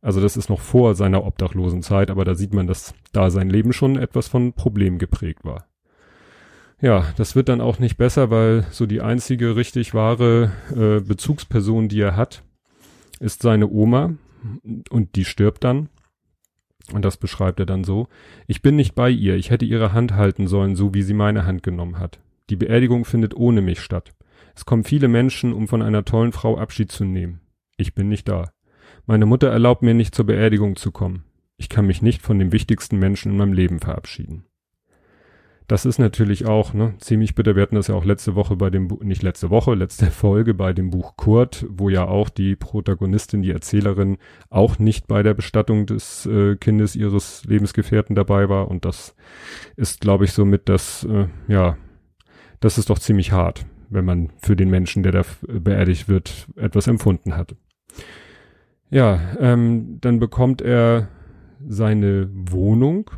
Also 0.03 0.21
das 0.21 0.37
ist 0.37 0.51
noch 0.51 0.61
vor 0.61 0.95
seiner 0.95 1.25
obdachlosen 1.25 1.83
Zeit, 1.83 2.11
aber 2.11 2.25
da 2.25 2.35
sieht 2.35 2.53
man, 2.53 2.67
dass 2.67 2.95
da 3.13 3.31
sein 3.31 3.49
Leben 3.49 3.73
schon 3.73 3.97
etwas 3.97 4.29
von 4.29 4.53
Problem 4.53 4.99
geprägt 4.99 5.45
war 5.45 5.67
ja, 6.81 7.07
das 7.17 7.35
wird 7.35 7.49
dann 7.49 7.61
auch 7.61 7.79
nicht 7.79 7.97
besser, 7.97 8.31
weil 8.31 8.67
so 8.71 8.87
die 8.87 9.01
einzige 9.01 9.57
richtig 9.57 9.95
wahre 9.95 10.53
äh, 10.71 11.01
Bezugsperson, 11.01 11.89
die 11.89 12.01
er 12.01 12.17
hat, 12.17 12.43
ist 13.21 13.43
seine 13.43 13.69
Oma 13.69 14.15
und 14.91 15.17
die 15.17 15.25
stirbt 15.25 15.65
dann. 15.65 15.89
Und 16.93 17.05
das 17.05 17.17
beschreibt 17.17 17.59
er 17.59 17.67
dann 17.67 17.83
so. 17.83 18.09
Ich 18.47 18.63
bin 18.63 18.77
nicht 18.77 18.95
bei 18.95 19.11
ihr, 19.11 19.35
ich 19.35 19.51
hätte 19.51 19.65
ihre 19.65 19.93
Hand 19.93 20.15
halten 20.15 20.47
sollen, 20.47 20.77
so 20.77 20.95
wie 20.95 21.03
sie 21.03 21.15
meine 21.15 21.45
Hand 21.45 21.63
genommen 21.65 21.99
hat. 21.99 22.21
Die 22.49 22.57
Beerdigung 22.57 23.05
findet 23.05 23.35
ohne 23.35 23.61
mich 23.61 23.81
statt. 23.81 24.15
Es 24.55 24.65
kommen 24.67 24.85
viele 24.85 25.09
Menschen, 25.09 25.53
um 25.53 25.67
von 25.67 25.83
einer 25.83 26.05
tollen 26.05 26.33
Frau 26.33 26.57
Abschied 26.57 26.93
zu 26.93 27.05
nehmen. 27.05 27.41
Ich 27.77 27.95
bin 27.95 28.09
nicht 28.09 28.29
da. 28.29 28.53
Meine 29.05 29.27
Mutter 29.27 29.49
erlaubt 29.49 29.83
mir 29.83 29.95
nicht 29.95 30.15
zur 30.15 30.27
Beerdigung 30.27 30.77
zu 30.77 30.93
kommen. 30.93 31.25
Ich 31.57 31.69
kann 31.69 31.87
mich 31.87 32.03
nicht 32.03 32.23
von 32.23 32.39
dem 32.39 32.53
wichtigsten 32.53 32.99
Menschen 32.99 33.33
in 33.33 33.39
meinem 33.39 33.53
Leben 33.53 33.81
verabschieden. 33.81 34.45
Das 35.67 35.85
ist 35.85 35.99
natürlich 35.99 36.47
auch 36.47 36.75
ne, 36.75 36.95
ziemlich 36.99 37.35
bitter. 37.35 37.57
Wir 37.57 37.63
hatten 37.63 37.75
das 37.75 37.89
ja 37.89 37.97
auch 37.97 38.05
letzte 38.05 38.37
Woche 38.37 38.55
bei 38.55 38.71
dem 38.71 38.87
Buch, 38.87 39.03
nicht 39.03 39.23
letzte 39.23 39.51
Woche, 39.51 39.75
letzte 39.75 40.07
Folge 40.11 40.55
bei 40.55 40.73
dem 40.73 40.91
Buch 40.91 41.17
Kurt, 41.17 41.67
wo 41.69 41.89
ja 41.89 42.05
auch 42.07 42.29
die 42.29 42.55
Protagonistin, 42.55 43.43
die 43.43 43.51
Erzählerin, 43.51 44.19
auch 44.49 44.79
nicht 44.79 45.09
bei 45.09 45.23
der 45.25 45.35
Bestattung 45.35 45.87
des 45.87 46.27
äh, 46.27 46.57
Kindes 46.57 46.95
ihres 46.95 47.45
Lebensgefährten 47.45 48.15
dabei 48.15 48.49
war. 48.49 48.69
Und 48.69 48.85
das 48.85 49.17
ist, 49.77 50.01
glaube 50.01 50.25
ich, 50.25 50.33
somit 50.33 50.69
das, 50.69 51.05
äh, 51.05 51.27
ja, 51.49 51.77
das 52.61 52.79
ist 52.79 52.89
doch 52.89 53.01
ziemlich 53.01 53.33
hart, 53.33 53.67
wenn 53.91 54.05
man 54.05 54.31
für 54.39 54.55
den 54.55 54.71
Menschen, 54.71 55.03
der 55.03 55.13
da 55.13 55.23
beerdigt 55.49 56.09
wird, 56.09 56.47
etwas 56.55 56.87
empfunden 56.87 57.37
hat. 57.37 57.57
Ja, 58.89 59.21
ähm, 59.41 59.99
dann 60.01 60.21
bekommt 60.21 60.63
er 60.63 61.09
seine 61.67 62.31
Wohnung 62.33 63.11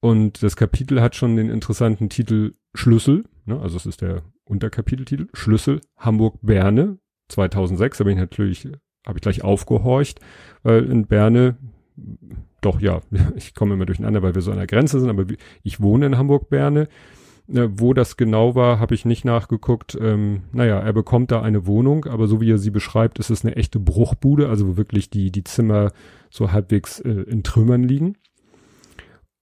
und 0.00 0.42
das 0.42 0.56
Kapitel 0.56 1.00
hat 1.00 1.16
schon 1.16 1.36
den 1.36 1.50
interessanten 1.50 2.08
Titel 2.08 2.54
Schlüssel, 2.74 3.24
ne? 3.46 3.60
also 3.60 3.76
es 3.76 3.86
ist 3.86 4.00
der 4.00 4.22
Unterkapiteltitel, 4.44 5.28
Schlüssel 5.32 5.80
Hamburg-Berne 5.96 6.98
2006. 7.28 7.98
Da 7.98 8.04
bin 8.04 8.14
ich 8.14 8.18
natürlich, 8.18 8.68
habe 9.06 9.18
ich 9.18 9.22
gleich 9.22 9.42
aufgehorcht, 9.42 10.20
weil 10.62 10.84
in 10.84 11.06
Berne, 11.06 11.56
doch 12.60 12.80
ja, 12.80 13.00
ich 13.36 13.54
komme 13.54 13.74
immer 13.74 13.86
durcheinander, 13.86 14.22
weil 14.22 14.34
wir 14.34 14.42
so 14.42 14.52
an 14.52 14.58
der 14.58 14.66
Grenze 14.66 15.00
sind, 15.00 15.10
aber 15.10 15.26
ich 15.62 15.80
wohne 15.80 16.06
in 16.06 16.18
Hamburg-Berne. 16.18 16.88
Wo 17.50 17.94
das 17.94 18.18
genau 18.18 18.54
war, 18.54 18.78
habe 18.78 18.94
ich 18.94 19.06
nicht 19.06 19.24
nachgeguckt. 19.24 19.96
Ähm, 19.98 20.42
naja, 20.52 20.80
er 20.80 20.92
bekommt 20.92 21.30
da 21.30 21.40
eine 21.40 21.66
Wohnung, 21.66 22.04
aber 22.04 22.28
so 22.28 22.42
wie 22.42 22.50
er 22.50 22.58
sie 22.58 22.68
beschreibt, 22.68 23.18
ist 23.18 23.30
es 23.30 23.42
eine 23.42 23.56
echte 23.56 23.80
Bruchbude, 23.80 24.50
also 24.50 24.68
wo 24.68 24.76
wirklich 24.76 25.08
die, 25.08 25.30
die 25.30 25.44
Zimmer 25.44 25.92
so 26.28 26.52
halbwegs 26.52 27.00
äh, 27.00 27.08
in 27.08 27.42
Trümmern 27.44 27.84
liegen. 27.84 28.18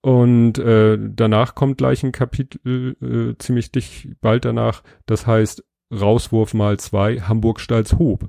Und 0.07 0.57
äh, 0.59 0.97
danach 1.01 1.57
kommt 1.57 1.79
gleich 1.79 2.05
ein 2.05 2.13
Kapitel, 2.13 2.97
äh, 3.03 3.37
ziemlich 3.39 3.73
dicht 3.73 4.21
bald 4.21 4.45
danach, 4.45 4.85
das 5.05 5.27
heißt 5.27 5.65
Rauswurf 5.93 6.55
mal 6.55 6.79
zwei, 6.79 7.17
Hamburg-Stalzhoop. 7.19 8.29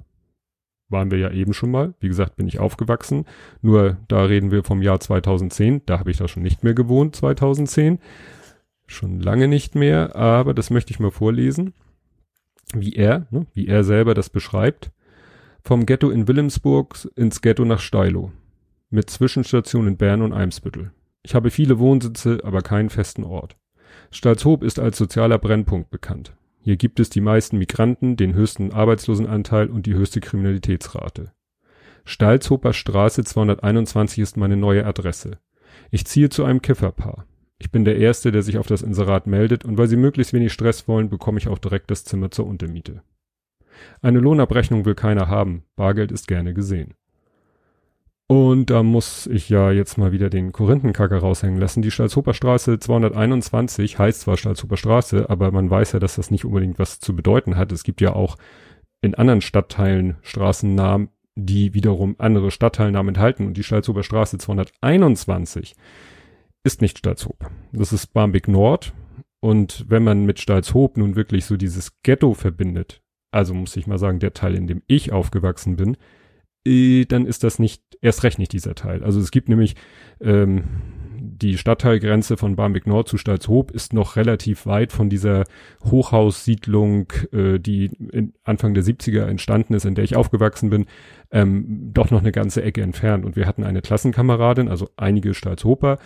Waren 0.90 1.12
wir 1.12 1.20
ja 1.20 1.30
eben 1.30 1.54
schon 1.54 1.70
mal. 1.70 1.94
Wie 2.00 2.08
gesagt, 2.08 2.36
bin 2.36 2.48
ich 2.48 2.58
aufgewachsen. 2.58 3.26
Nur 3.62 3.98
da 4.08 4.24
reden 4.24 4.50
wir 4.50 4.64
vom 4.64 4.82
Jahr 4.82 5.00
2010. 5.00 5.84
Da 5.86 6.00
habe 6.00 6.10
ich 6.10 6.18
da 6.18 6.28
schon 6.28 6.42
nicht 6.42 6.64
mehr 6.64 6.74
gewohnt, 6.74 7.16
2010. 7.16 8.00
Schon 8.88 9.20
lange 9.20 9.48
nicht 9.48 9.76
mehr, 9.76 10.16
aber 10.16 10.56
das 10.56 10.72
möchte 10.72 10.90
ich 10.90 11.00
mal 11.00 11.12
vorlesen. 11.12 11.76
Wie 12.74 12.94
er, 12.94 13.28
ne, 13.30 13.46
wie 13.54 13.68
er 13.68 13.84
selber 13.84 14.16
das 14.16 14.32
beschreibt. 14.32 14.90
Vom 15.64 15.86
Ghetto 15.86 16.10
in 16.10 16.28
Wilhelmsburg 16.28 17.08
ins 17.16 17.44
Ghetto 17.44 17.66
nach 17.66 17.82
Steilo. 17.82 18.32
Mit 18.90 19.12
Zwischenstation 19.12 19.88
in 19.88 19.98
Bern 19.98 20.24
und 20.24 20.34
Eimsbüttel. 20.34 20.90
Ich 21.28 21.36
habe 21.36 21.52
viele 21.52 21.78
Wohnsitze, 21.78 22.40
aber 22.46 22.62
keinen 22.62 22.90
festen 22.90 23.26
Ort. 23.26 23.58
Stalzhoop 24.12 24.64
ist 24.64 24.80
als 24.80 24.98
sozialer 24.98 25.38
Brennpunkt 25.38 25.90
bekannt. 25.90 26.38
Hier 26.62 26.78
gibt 26.78 27.02
es 27.02 27.10
die 27.10 27.20
meisten 27.20 27.58
Migranten, 27.58 28.16
den 28.16 28.34
höchsten 28.34 28.72
Arbeitslosenanteil 28.72 29.68
und 29.68 29.88
die 29.88 29.94
höchste 29.94 30.22
Kriminalitätsrate. 30.22 31.34
Stalzhoper 32.06 32.72
Straße 32.72 33.26
221 33.26 34.20
ist 34.20 34.38
meine 34.38 34.56
neue 34.56 34.86
Adresse. 34.86 35.40
Ich 35.92 36.06
ziehe 36.06 36.30
zu 36.30 36.46
einem 36.46 36.62
Kifferpaar. 36.62 37.26
Ich 37.60 37.72
bin 37.72 37.84
der 37.84 37.98
Erste, 37.98 38.32
der 38.32 38.42
sich 38.42 38.58
auf 38.58 38.68
das 38.68 38.82
Inserat 38.82 39.28
meldet 39.28 39.66
und 39.66 39.78
weil 39.78 39.90
sie 39.90 39.98
möglichst 39.98 40.32
wenig 40.32 40.54
Stress 40.54 40.88
wollen, 40.88 41.10
bekomme 41.10 41.40
ich 41.40 41.50
auch 41.50 41.60
direkt 41.60 41.92
das 41.92 42.06
Zimmer 42.06 42.32
zur 42.32 42.48
Untermiete. 42.48 43.02
Eine 44.02 44.20
Lohnabrechnung 44.20 44.86
will 44.86 44.96
keiner 44.96 45.28
haben, 45.28 45.66
Bargeld 45.76 46.14
ist 46.14 46.30
gerne 46.30 46.54
gesehen. 46.54 46.94
Und 48.30 48.70
da 48.70 48.84
muss 48.84 49.26
ich 49.28 49.48
ja 49.48 49.72
jetzt 49.72 49.98
mal 49.98 50.12
wieder 50.12 50.30
den 50.30 50.52
Korinthenkacker 50.52 51.20
raushängen 51.20 51.60
lassen. 51.60 51.82
Die 51.82 51.92
Stalzhofer 51.92 52.34
Straße 52.34 52.78
221 52.78 53.98
heißt 53.98 54.22
zwar 54.22 54.36
Stalzhofer 54.36 54.76
Straße, 54.76 55.30
aber 55.30 55.52
man 55.52 55.70
weiß 55.70 55.94
ja, 55.94 56.00
dass 56.00 56.16
das 56.16 56.30
nicht 56.30 56.44
unbedingt 56.44 56.78
was 56.78 57.00
zu 57.00 57.16
bedeuten 57.16 57.56
hat. 57.56 57.72
Es 57.72 57.84
gibt 57.84 58.02
ja 58.02 58.14
auch 58.14 58.38
in 59.02 59.16
anderen 59.16 59.40
Stadtteilen 59.40 60.18
Straßennamen, 60.24 61.08
die 61.36 61.74
wiederum 61.74 62.16
andere 62.18 62.52
Stadtteilnamen 62.52 63.16
enthalten. 63.16 63.48
Und 63.48 63.56
die 63.56 63.64
Stalzhofer 63.64 64.04
Straße 64.04 64.38
221 64.38 65.76
ist 66.66 66.82
nicht 66.82 66.98
Stalzhof. 66.98 67.38
Das 67.72 67.94
ist 67.94 68.08
Barmbek 68.08 68.50
Nord. 68.50 68.94
Und 69.40 69.86
wenn 69.88 70.04
man 70.04 70.26
mit 70.26 70.42
Stalzhof 70.42 70.98
nun 70.98 71.16
wirklich 71.16 71.46
so 71.46 71.56
dieses 71.56 72.02
Ghetto 72.04 72.34
verbindet, 72.34 73.02
also 73.32 73.54
muss 73.54 73.78
ich 73.78 73.88
mal 73.88 74.00
sagen, 74.00 74.20
der 74.20 74.34
Teil, 74.34 74.56
in 74.56 74.68
dem 74.68 74.82
ich 74.88 75.14
aufgewachsen 75.14 75.78
bin, 75.78 75.96
dann 77.08 77.26
ist 77.26 77.44
das 77.44 77.60
nicht, 77.60 77.82
erst 78.02 78.24
recht 78.24 78.40
nicht 78.40 78.54
dieser 78.54 78.76
Teil. 78.76 79.04
Also 79.04 79.20
es 79.20 79.32
gibt 79.32 79.50
nämlich 79.50 79.76
ähm, 80.22 80.64
die 81.20 81.58
Stadtteilgrenze 81.58 82.38
von 82.38 82.56
Barmbek 82.56 82.88
Nord 82.88 83.08
zu 83.08 83.18
Stalzhoop 83.18 83.72
ist 83.72 83.94
noch 83.94 84.16
relativ 84.16 84.66
weit 84.66 84.92
von 84.92 85.10
dieser 85.10 85.44
Hochhaussiedlung, 85.84 87.12
äh, 87.32 87.60
die 87.60 87.92
Anfang 88.44 88.74
der 88.74 88.84
70er 88.84 89.26
entstanden 89.26 89.74
ist, 89.74 89.86
in 89.86 89.96
der 89.96 90.04
ich 90.04 90.16
aufgewachsen 90.16 90.70
bin, 90.70 90.86
ähm, 91.32 91.92
doch 91.94 92.12
noch 92.12 92.22
eine 92.22 92.32
ganze 92.32 92.64
Ecke 92.64 92.82
entfernt. 92.82 93.26
Und 93.26 93.36
wir 93.36 93.46
hatten 93.46 93.64
eine 93.64 93.82
Klassenkameradin, 93.82 94.68
also 94.68 94.90
einige 94.98 95.34
Stalzhoper, 95.34 96.00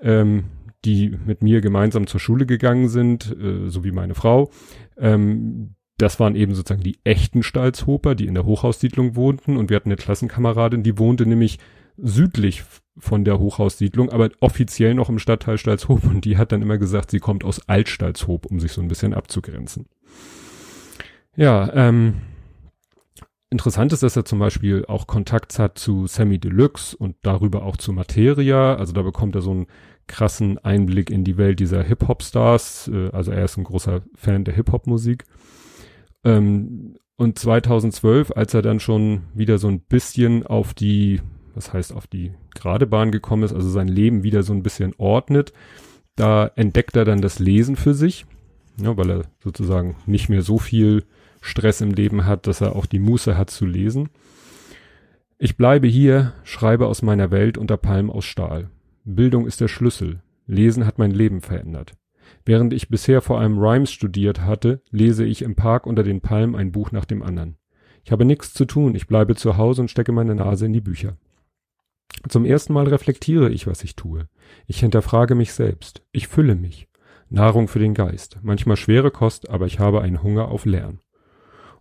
ähm, 0.00 0.44
die 0.84 1.16
mit 1.24 1.42
mir 1.42 1.60
gemeinsam 1.60 2.06
zur 2.06 2.20
Schule 2.20 2.46
gegangen 2.46 2.88
sind, 2.88 3.34
äh, 3.40 3.68
so 3.68 3.84
wie 3.84 3.92
meine 3.92 4.14
Frau. 4.14 4.50
Ähm, 4.96 5.74
das 5.98 6.18
waren 6.18 6.34
eben 6.34 6.54
sozusagen 6.54 6.82
die 6.82 6.98
echten 7.04 7.42
Stalzhoper, 7.42 8.14
die 8.14 8.26
in 8.26 8.34
der 8.34 8.44
Hochhaussiedlung 8.44 9.14
wohnten. 9.14 9.56
Und 9.56 9.70
wir 9.70 9.76
hatten 9.76 9.88
eine 9.88 9.96
Klassenkameradin, 9.96 10.82
die 10.82 10.98
wohnte 10.98 11.26
nämlich 11.26 11.58
südlich 11.96 12.64
von 12.98 13.24
der 13.24 13.38
Hochhaussiedlung, 13.38 14.10
aber 14.10 14.30
offiziell 14.40 14.94
noch 14.94 15.08
im 15.08 15.18
Stadtteil 15.18 15.58
Stalzhoop. 15.58 16.04
Und 16.04 16.24
die 16.24 16.36
hat 16.36 16.52
dann 16.52 16.62
immer 16.62 16.78
gesagt, 16.78 17.10
sie 17.10 17.20
kommt 17.20 17.44
aus 17.44 17.68
Altstalzhoop, 17.68 18.46
um 18.46 18.60
sich 18.60 18.72
so 18.72 18.80
ein 18.80 18.88
bisschen 18.88 19.14
abzugrenzen. 19.14 19.86
Ja, 21.36 21.72
ähm, 21.74 22.22
interessant 23.50 23.92
ist, 23.92 24.02
dass 24.02 24.16
er 24.16 24.24
zum 24.24 24.40
Beispiel 24.40 24.84
auch 24.86 25.06
Kontakt 25.06 25.58
hat 25.58 25.78
zu 25.78 26.06
Sammy 26.06 26.38
Deluxe 26.38 26.96
und 26.96 27.16
darüber 27.22 27.64
auch 27.64 27.76
zu 27.76 27.92
Materia. 27.92 28.74
Also 28.74 28.92
da 28.92 29.02
bekommt 29.02 29.34
er 29.36 29.42
so 29.42 29.52
einen 29.52 29.66
krassen 30.06 30.58
Einblick 30.58 31.10
in 31.10 31.24
die 31.24 31.36
Welt 31.36 31.60
dieser 31.60 31.82
Hip-Hop-Stars. 31.82 32.90
Äh, 32.92 33.10
also 33.10 33.30
er 33.30 33.44
ist 33.44 33.56
ein 33.56 33.64
großer 33.64 34.02
Fan 34.14 34.44
der 34.44 34.54
Hip-Hop-Musik. 34.54 35.24
Ähm, 36.24 36.96
und 37.16 37.38
2012, 37.38 38.32
als 38.32 38.54
er 38.54 38.62
dann 38.62 38.80
schon 38.80 39.22
wieder 39.34 39.58
so 39.58 39.68
ein 39.68 39.80
bisschen 39.80 40.46
auf 40.46 40.74
die, 40.74 41.20
was 41.54 41.72
heißt 41.72 41.92
auf 41.92 42.06
die 42.06 42.32
gerade 42.54 42.86
Bahn 42.86 43.12
gekommen 43.12 43.44
ist, 43.44 43.52
also 43.52 43.68
sein 43.68 43.88
Leben 43.88 44.22
wieder 44.22 44.42
so 44.42 44.52
ein 44.52 44.62
bisschen 44.62 44.94
ordnet, 44.98 45.52
da 46.16 46.50
entdeckt 46.56 46.96
er 46.96 47.04
dann 47.04 47.20
das 47.20 47.38
Lesen 47.38 47.76
für 47.76 47.94
sich, 47.94 48.26
ja, 48.80 48.96
weil 48.96 49.10
er 49.10 49.22
sozusagen 49.42 49.96
nicht 50.06 50.28
mehr 50.28 50.42
so 50.42 50.58
viel 50.58 51.04
Stress 51.40 51.80
im 51.80 51.90
Leben 51.90 52.24
hat, 52.24 52.46
dass 52.46 52.60
er 52.60 52.74
auch 52.74 52.86
die 52.86 52.98
Muße 52.98 53.36
hat 53.36 53.50
zu 53.50 53.66
lesen. 53.66 54.08
Ich 55.38 55.56
bleibe 55.56 55.86
hier, 55.86 56.32
schreibe 56.44 56.86
aus 56.86 57.02
meiner 57.02 57.30
Welt 57.30 57.58
unter 57.58 57.76
Palmen 57.76 58.10
aus 58.10 58.24
Stahl. 58.24 58.70
Bildung 59.04 59.46
ist 59.46 59.60
der 59.60 59.68
Schlüssel. 59.68 60.22
Lesen 60.46 60.86
hat 60.86 60.98
mein 60.98 61.10
Leben 61.10 61.40
verändert. 61.40 61.92
Während 62.44 62.72
ich 62.72 62.88
bisher 62.88 63.22
vor 63.22 63.40
allem 63.40 63.58
Rhymes 63.58 63.90
studiert 63.90 64.42
hatte, 64.42 64.82
lese 64.90 65.24
ich 65.24 65.42
im 65.42 65.54
Park 65.54 65.86
unter 65.86 66.02
den 66.02 66.20
Palmen 66.20 66.54
ein 66.54 66.72
Buch 66.72 66.92
nach 66.92 67.06
dem 67.06 67.22
anderen. 67.22 67.56
Ich 68.04 68.12
habe 68.12 68.26
nichts 68.26 68.52
zu 68.52 68.66
tun, 68.66 68.94
ich 68.94 69.06
bleibe 69.06 69.34
zu 69.34 69.56
Hause 69.56 69.82
und 69.82 69.90
stecke 69.90 70.12
meine 70.12 70.34
Nase 70.34 70.66
in 70.66 70.74
die 70.74 70.82
Bücher. 70.82 71.16
Zum 72.28 72.44
ersten 72.44 72.74
Mal 72.74 72.86
reflektiere 72.86 73.50
ich, 73.50 73.66
was 73.66 73.82
ich 73.82 73.96
tue. 73.96 74.28
Ich 74.66 74.80
hinterfrage 74.80 75.34
mich 75.34 75.52
selbst. 75.54 76.02
Ich 76.12 76.28
fülle 76.28 76.54
mich. 76.54 76.88
Nahrung 77.30 77.66
für 77.66 77.78
den 77.78 77.94
Geist. 77.94 78.38
Manchmal 78.42 78.76
schwere 78.76 79.10
Kost, 79.10 79.48
aber 79.48 79.66
ich 79.66 79.78
habe 79.78 80.02
einen 80.02 80.22
Hunger 80.22 80.48
auf 80.48 80.66
Lernen. 80.66 81.00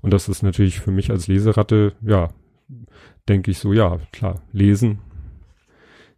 Und 0.02 0.12
das 0.14 0.30
ist 0.30 0.44
natürlich 0.44 0.80
für 0.80 0.92
mich 0.92 1.12
als 1.12 1.28
Leseratte, 1.28 1.94
ja, 2.02 2.30
denke 3.30 3.52
ich 3.52 3.60
so, 3.60 3.74
ja, 3.74 4.00
klar, 4.12 4.42
lesen. 4.52 5.00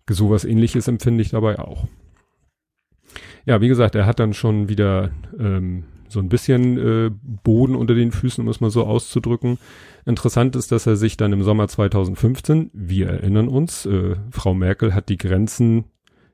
Sowas 0.10 0.46
ähnliches 0.46 0.88
empfinde 0.88 1.22
ich 1.22 1.30
dabei 1.30 1.60
auch. 1.60 1.88
Ja, 3.46 3.62
wie 3.62 3.68
gesagt, 3.68 3.96
er 3.96 4.06
hat 4.06 4.20
dann 4.20 4.34
schon 4.34 4.70
wieder 4.70 5.12
ähm, 5.40 5.84
so 6.08 6.20
ein 6.20 6.30
bisschen 6.30 6.78
äh, 6.78 7.12
Boden 7.44 7.75
unter 7.75 7.94
den 7.94 8.12
Füßen, 8.12 8.44
um 8.44 8.50
es 8.50 8.62
mal 8.62 8.72
so 8.72 8.86
auszudrücken. 8.86 9.58
Interessant 10.06 10.56
ist, 10.56 10.72
dass 10.72 10.88
er 10.88 10.96
sich 10.96 11.18
dann 11.18 11.34
im 11.34 11.44
Sommer 11.44 11.68
2015, 11.68 12.72
wir 12.74 13.08
erinnern 13.08 13.48
uns, 13.48 13.86
äh, 13.86 14.16
Frau 14.32 14.54
Merkel 14.54 14.94
hat 14.94 15.10
die 15.10 15.18
Grenzen 15.18 15.86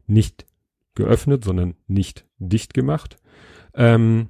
nicht 0.07 0.45
geöffnet, 0.95 1.43
sondern 1.43 1.75
nicht 1.87 2.25
dicht 2.37 2.73
gemacht. 2.73 3.17
Ähm, 3.73 4.27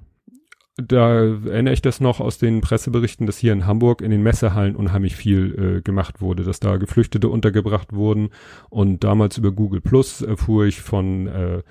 da 0.77 1.23
erinnere 1.23 1.73
ich 1.73 1.81
das 1.81 1.99
noch 1.99 2.19
aus 2.19 2.37
den 2.37 2.61
Presseberichten, 2.61 3.27
dass 3.27 3.37
hier 3.37 3.53
in 3.53 3.65
Hamburg 3.65 4.01
in 4.01 4.09
den 4.09 4.23
Messehallen 4.23 4.75
unheimlich 4.75 5.15
viel 5.15 5.77
äh, 5.77 5.81
gemacht 5.81 6.21
wurde, 6.21 6.43
dass 6.43 6.59
da 6.59 6.77
Geflüchtete 6.77 7.29
untergebracht 7.29 7.93
wurden. 7.93 8.29
Und 8.69 9.03
damals 9.03 9.37
über 9.37 9.51
Google 9.51 9.81
Plus 9.81 10.21
erfuhr 10.21 10.65
ich 10.65 10.81
von 10.81 11.27
äh, 11.27 11.61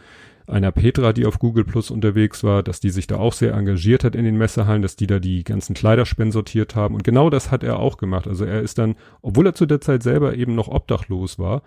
einer 0.50 0.73
Petra, 0.73 1.12
die 1.12 1.26
auf 1.26 1.38
Google 1.38 1.64
Plus 1.64 1.90
unterwegs 1.90 2.42
war, 2.45 2.62
dass 2.62 2.80
die 2.80 2.90
sich 2.90 3.07
da 3.07 3.16
auch 3.16 3.33
sehr 3.33 3.54
engagiert 3.54 4.04
hat 4.04 4.14
in 4.14 4.25
den 4.25 4.37
Messehallen, 4.37 4.83
dass 4.83 4.97
die 4.97 5.07
da 5.07 5.19
die 5.19 5.45
ganzen 5.45 5.75
Kleiderspenden 5.75 6.33
sortiert 6.33 6.75
haben. 6.75 6.95
Und 6.95 7.04
genau 7.04 7.30
das 7.30 7.50
hat 7.50 7.62
er 7.62 7.78
auch 7.78 7.97
gemacht. 7.97 8.26
Also 8.26 8.45
er 8.45 8.61
ist 8.61 8.78
dann, 8.78 8.97
obwohl 9.23 9.47
er 9.47 9.54
zu 9.54 9.66
der 9.66 9.80
Zeit 9.80 10.02
selber 10.02 10.35
eben 10.35 10.54
noch 10.54 10.69
obdachlos 10.69 11.38
war 11.38 11.62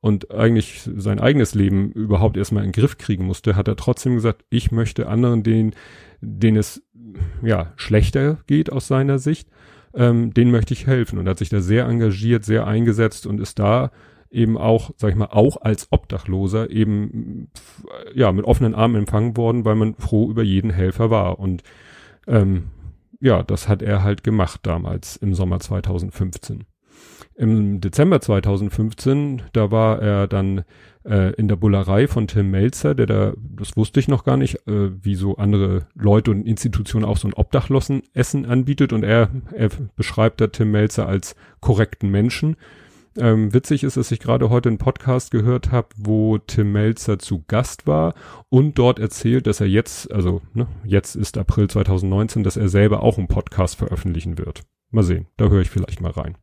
und 0.00 0.30
eigentlich 0.30 0.88
sein 0.96 1.18
eigenes 1.18 1.54
Leben 1.54 1.92
überhaupt 1.92 2.36
erstmal 2.36 2.64
in 2.64 2.72
den 2.72 2.80
Griff 2.80 2.98
kriegen 2.98 3.24
musste, 3.24 3.56
hat 3.56 3.68
er 3.68 3.76
trotzdem 3.76 4.14
gesagt, 4.14 4.44
ich 4.50 4.70
möchte 4.70 5.08
anderen, 5.08 5.42
denen, 5.42 5.74
denen 6.20 6.58
es 6.58 6.82
ja 7.42 7.72
schlechter 7.76 8.38
geht 8.46 8.70
aus 8.70 8.86
seiner 8.86 9.18
Sicht, 9.18 9.48
ähm, 9.94 10.34
denen 10.34 10.50
möchte 10.50 10.74
ich 10.74 10.86
helfen. 10.86 11.18
Und 11.18 11.28
hat 11.28 11.38
sich 11.38 11.48
da 11.48 11.60
sehr 11.60 11.86
engagiert, 11.86 12.44
sehr 12.44 12.66
eingesetzt 12.66 13.26
und 13.26 13.40
ist 13.40 13.58
da 13.58 13.92
eben 14.34 14.58
auch, 14.58 14.90
sag 14.96 15.10
ich 15.10 15.16
mal, 15.16 15.26
auch 15.26 15.60
als 15.62 15.88
Obdachloser 15.90 16.70
eben 16.70 17.48
ja 18.14 18.32
mit 18.32 18.44
offenen 18.44 18.74
Armen 18.74 18.96
empfangen 18.96 19.36
worden, 19.36 19.64
weil 19.64 19.76
man 19.76 19.94
froh 19.94 20.30
über 20.30 20.42
jeden 20.42 20.70
Helfer 20.70 21.10
war. 21.10 21.38
Und 21.38 21.62
ähm, 22.26 22.64
ja, 23.20 23.42
das 23.42 23.68
hat 23.68 23.82
er 23.82 24.02
halt 24.02 24.24
gemacht 24.24 24.60
damals 24.64 25.16
im 25.16 25.34
Sommer 25.34 25.60
2015. 25.60 26.64
Im 27.36 27.80
Dezember 27.80 28.20
2015, 28.20 29.42
da 29.52 29.70
war 29.70 30.00
er 30.00 30.28
dann 30.28 30.64
äh, 31.04 31.34
in 31.34 31.48
der 31.48 31.56
Bullerei 31.56 32.06
von 32.06 32.28
Tim 32.28 32.50
Melzer, 32.50 32.94
der 32.94 33.06
da, 33.06 33.32
das 33.36 33.76
wusste 33.76 33.98
ich 33.98 34.06
noch 34.06 34.24
gar 34.24 34.36
nicht, 34.36 34.68
äh, 34.68 34.90
wie 35.04 35.16
so 35.16 35.36
andere 35.36 35.86
Leute 35.94 36.30
und 36.30 36.46
Institutionen 36.46 37.04
auch 37.04 37.16
so 37.16 37.26
ein 37.26 37.34
Obdachlosenessen 37.34 38.46
anbietet 38.46 38.92
und 38.92 39.02
er, 39.02 39.30
er 39.52 39.70
beschreibt 39.96 40.40
da 40.40 40.46
Tim 40.46 40.70
Melzer 40.70 41.08
als 41.08 41.34
korrekten 41.60 42.10
Menschen 42.10 42.56
ähm, 43.18 43.52
witzig 43.54 43.84
ist, 43.84 43.96
dass 43.96 44.10
ich 44.10 44.20
gerade 44.20 44.50
heute 44.50 44.68
einen 44.68 44.78
Podcast 44.78 45.30
gehört 45.30 45.70
habe, 45.72 45.88
wo 45.96 46.38
Tim 46.38 46.72
Melzer 46.72 47.18
zu 47.18 47.44
Gast 47.46 47.86
war 47.86 48.14
und 48.48 48.78
dort 48.78 48.98
erzählt, 48.98 49.46
dass 49.46 49.60
er 49.60 49.66
jetzt, 49.66 50.12
also 50.12 50.42
ne, 50.52 50.66
jetzt 50.84 51.14
ist 51.14 51.38
April 51.38 51.68
2019, 51.68 52.42
dass 52.42 52.56
er 52.56 52.68
selber 52.68 53.02
auch 53.02 53.18
einen 53.18 53.28
Podcast 53.28 53.76
veröffentlichen 53.76 54.38
wird. 54.38 54.62
Mal 54.90 55.02
sehen, 55.02 55.26
da 55.36 55.48
höre 55.48 55.62
ich 55.62 55.70
vielleicht 55.70 56.00
mal 56.00 56.10
rein. 56.10 56.36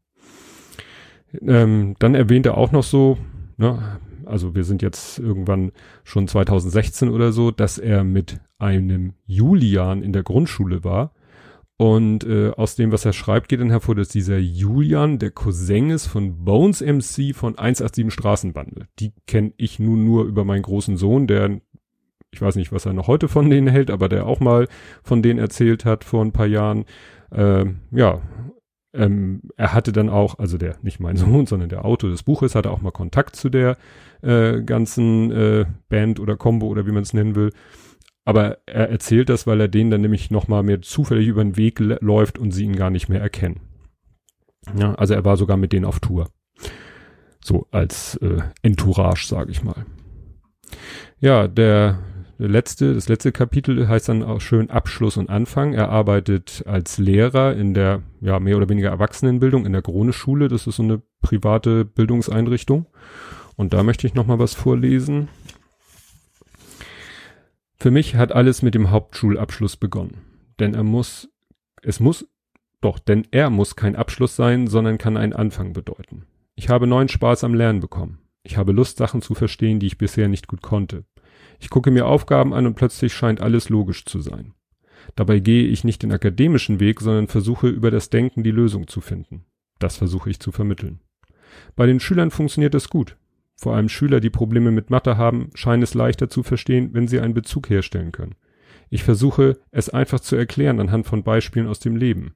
Ähm, 1.42 1.96
dann 2.00 2.16
erwähnt 2.16 2.46
er 2.46 2.58
auch 2.58 2.72
noch 2.72 2.84
so, 2.84 3.18
ne, 3.58 4.00
also 4.26 4.56
wir 4.56 4.64
sind 4.64 4.82
jetzt 4.82 5.20
irgendwann 5.20 5.72
schon 6.04 6.28
2016 6.28 7.10
oder 7.10 7.32
so, 7.32 7.52
dass 7.52 7.78
er 7.78 8.04
mit 8.04 8.40
einem 8.58 9.14
Julian 9.26 10.04
in 10.04 10.14
der 10.14 10.24
Grundschule 10.24 10.84
war 10.84 11.14
und 11.82 12.24
äh, 12.26 12.52
aus 12.52 12.76
dem, 12.76 12.92
was 12.92 13.06
er 13.06 13.12
schreibt, 13.12 13.50
geht 13.50 13.60
dann 13.60 13.72
hervor, 13.72 13.96
dass 13.96 14.08
dieser 14.08 14.38
Julian 14.38 15.18
der 15.18 15.32
Cousin 15.32 15.90
ist 15.90 16.06
von 16.06 16.46
Bones 16.46 16.82
MC 16.82 17.34
von 17.34 17.58
187 17.58 18.14
Straßenbande. 18.14 18.86
Die 19.00 19.14
kenne 19.26 19.54
ich 19.58 19.80
nun 19.80 20.06
nur 20.06 20.26
über 20.26 20.46
meinen 20.46 20.62
großen 20.62 20.96
Sohn, 20.96 21.26
der, 21.26 21.60
ich 22.30 22.40
weiß 22.40 22.56
nicht, 22.58 22.72
was 22.72 22.86
er 22.86 22.94
noch 22.94 23.08
heute 23.08 23.28
von 23.28 23.50
denen 23.50 23.66
hält, 23.66 23.90
aber 23.90 24.10
der 24.10 24.28
auch 24.28 24.40
mal 24.40 24.68
von 25.02 25.24
denen 25.24 25.40
erzählt 25.40 25.84
hat 25.84 26.04
vor 26.04 26.24
ein 26.24 26.34
paar 26.34 26.46
Jahren. 26.46 26.86
Äh, 27.32 27.66
ja, 27.90 28.22
ähm, 28.94 29.42
er 29.58 29.74
hatte 29.74 29.92
dann 29.92 30.10
auch, 30.10 30.38
also 30.38 30.60
der, 30.60 30.76
nicht 30.84 31.00
mein 31.00 31.18
Sohn, 31.18 31.48
sondern 31.48 31.70
der 31.70 31.84
Autor 31.84 32.12
des 32.12 32.22
Buches, 32.22 32.54
hatte 32.54 32.70
auch 32.70 32.82
mal 32.82 32.92
Kontakt 32.92 33.36
zu 33.36 33.50
der 33.50 33.76
äh, 34.22 34.62
ganzen 34.62 35.32
äh, 35.32 35.66
Band 35.90 36.20
oder 36.20 36.38
Combo 36.38 36.68
oder 36.68 36.86
wie 36.86 36.92
man 36.92 37.02
es 37.02 37.16
nennen 37.16 37.34
will. 37.34 37.50
Aber 38.24 38.60
er 38.68 38.90
erzählt 38.90 39.30
das, 39.30 39.48
weil 39.48 39.60
er 39.62 39.68
denen 39.68 39.90
dann 39.90 40.02
nämlich 40.02 40.32
nochmal 40.32 40.64
mehr 40.64 40.82
zufällig 40.82 41.28
über 41.28 41.44
den 41.44 41.58
Weg 41.58 41.80
läuft 41.80 42.38
und 42.38 42.52
sie 42.52 42.66
ihn 42.66 42.76
gar 42.76 42.90
nicht 42.90 43.10
mehr 43.10 43.22
erkennen. 43.22 43.62
Ja, 44.78 44.94
also 44.96 45.14
er 45.14 45.26
war 45.26 45.38
sogar 45.38 45.58
mit 45.58 45.74
denen 45.74 45.86
auf 45.86 46.00
Tour. 46.00 46.30
So 47.44 47.68
als 47.72 48.16
äh, 48.18 48.38
Entourage, 48.62 49.26
sage 49.26 49.52
ich 49.52 49.64
mal. 49.64 49.86
Ja, 51.20 51.48
der 51.48 52.00
letzte, 52.38 52.94
das 52.94 53.10
letzte 53.10 53.32
Kapitel 53.32 53.88
heißt 53.88 54.10
dann 54.10 54.24
auch 54.24 54.42
schön 54.42 54.70
Abschluss 54.70 55.18
und 55.18 55.30
Anfang. 55.30 55.74
Er 55.74 55.90
arbeitet 55.90 56.64
als 56.68 56.98
Lehrer 56.98 57.56
in 57.56 57.74
der, 57.74 58.04
ja, 58.20 58.40
mehr 58.40 58.58
oder 58.58 58.70
weniger 58.70 58.90
Erwachsenenbildung 58.90 59.66
in 59.66 59.74
der 59.74 59.82
Krone-Schule. 59.82 60.48
Das 60.48 60.68
ist 60.68 60.76
so 60.76 60.84
eine 60.84 61.02
private 61.22 61.86
Bildungseinrichtung. 61.86 62.86
Und 63.56 63.74
da 63.74 63.84
möchte 63.84 64.08
ich 64.08 64.14
noch 64.14 64.28
mal 64.28 64.40
was 64.40 64.54
vorlesen. 64.54 65.28
Für 67.82 67.90
mich 67.90 68.14
hat 68.14 68.32
alles 68.32 68.62
mit 68.62 68.76
dem 68.76 68.92
Hauptschulabschluss 68.92 69.76
begonnen. 69.76 70.22
Denn 70.60 70.76
er 70.76 70.84
muss, 70.84 71.30
es 71.82 72.00
muss, 72.00 72.28
doch, 72.80 73.00
denn 73.00 73.28
er 73.32 73.50
muss 73.50 73.76
kein 73.76 73.96
Abschluss 73.96 74.36
sein, 74.36 74.68
sondern 74.68 75.00
kann 75.00 75.18
einen 75.18 75.34
Anfang 75.34 75.74
bedeuten. 75.74 76.28
Ich 76.54 76.70
habe 76.70 76.86
neuen 76.86 77.08
Spaß 77.08 77.44
am 77.44 77.56
Lernen 77.56 77.80
bekommen. 77.80 78.20
Ich 78.44 78.56
habe 78.56 78.72
Lust, 78.72 79.00
Sachen 79.00 79.24
zu 79.24 79.34
verstehen, 79.34 79.80
die 79.80 79.88
ich 79.88 79.98
bisher 79.98 80.28
nicht 80.28 80.48
gut 80.48 80.62
konnte. 80.62 81.06
Ich 81.60 81.72
gucke 81.72 81.90
mir 81.90 82.06
Aufgaben 82.06 82.54
an 82.54 82.68
und 82.68 82.76
plötzlich 82.76 83.16
scheint 83.16 83.42
alles 83.42 83.70
logisch 83.70 84.06
zu 84.06 84.20
sein. 84.20 84.54
Dabei 85.16 85.40
gehe 85.40 85.66
ich 85.66 85.84
nicht 85.84 86.04
den 86.04 86.12
akademischen 86.12 86.80
Weg, 86.80 87.02
sondern 87.02 87.30
versuche 87.30 87.68
über 87.68 87.90
das 87.90 88.12
Denken 88.12 88.44
die 88.44 88.52
Lösung 88.52 88.86
zu 88.86 89.02
finden. 89.02 89.46
Das 89.80 89.98
versuche 89.98 90.30
ich 90.30 90.40
zu 90.40 90.52
vermitteln. 90.52 91.00
Bei 91.76 91.88
den 91.88 92.00
Schülern 92.00 92.30
funktioniert 92.30 92.76
es 92.76 92.92
gut. 92.92 93.18
Vor 93.62 93.76
allem 93.76 93.90
Schüler, 93.90 94.22
die 94.22 94.32
Probleme 94.32 94.72
mit 94.72 94.90
Mathe 94.90 95.18
haben, 95.18 95.52
scheinen 95.54 95.84
es 95.84 95.94
leichter 95.94 96.32
zu 96.32 96.42
verstehen, 96.42 96.90
wenn 96.94 97.08
sie 97.08 97.20
einen 97.20 97.36
Bezug 97.36 97.70
herstellen 97.70 98.12
können. 98.12 98.34
Ich 98.90 99.04
versuche, 99.04 99.60
es 99.70 99.88
einfach 99.88 100.20
zu 100.20 100.36
erklären 100.36 100.80
anhand 100.80 101.06
von 101.06 101.22
Beispielen 101.22 101.68
aus 101.68 101.80
dem 101.80 101.96
Leben. 101.96 102.34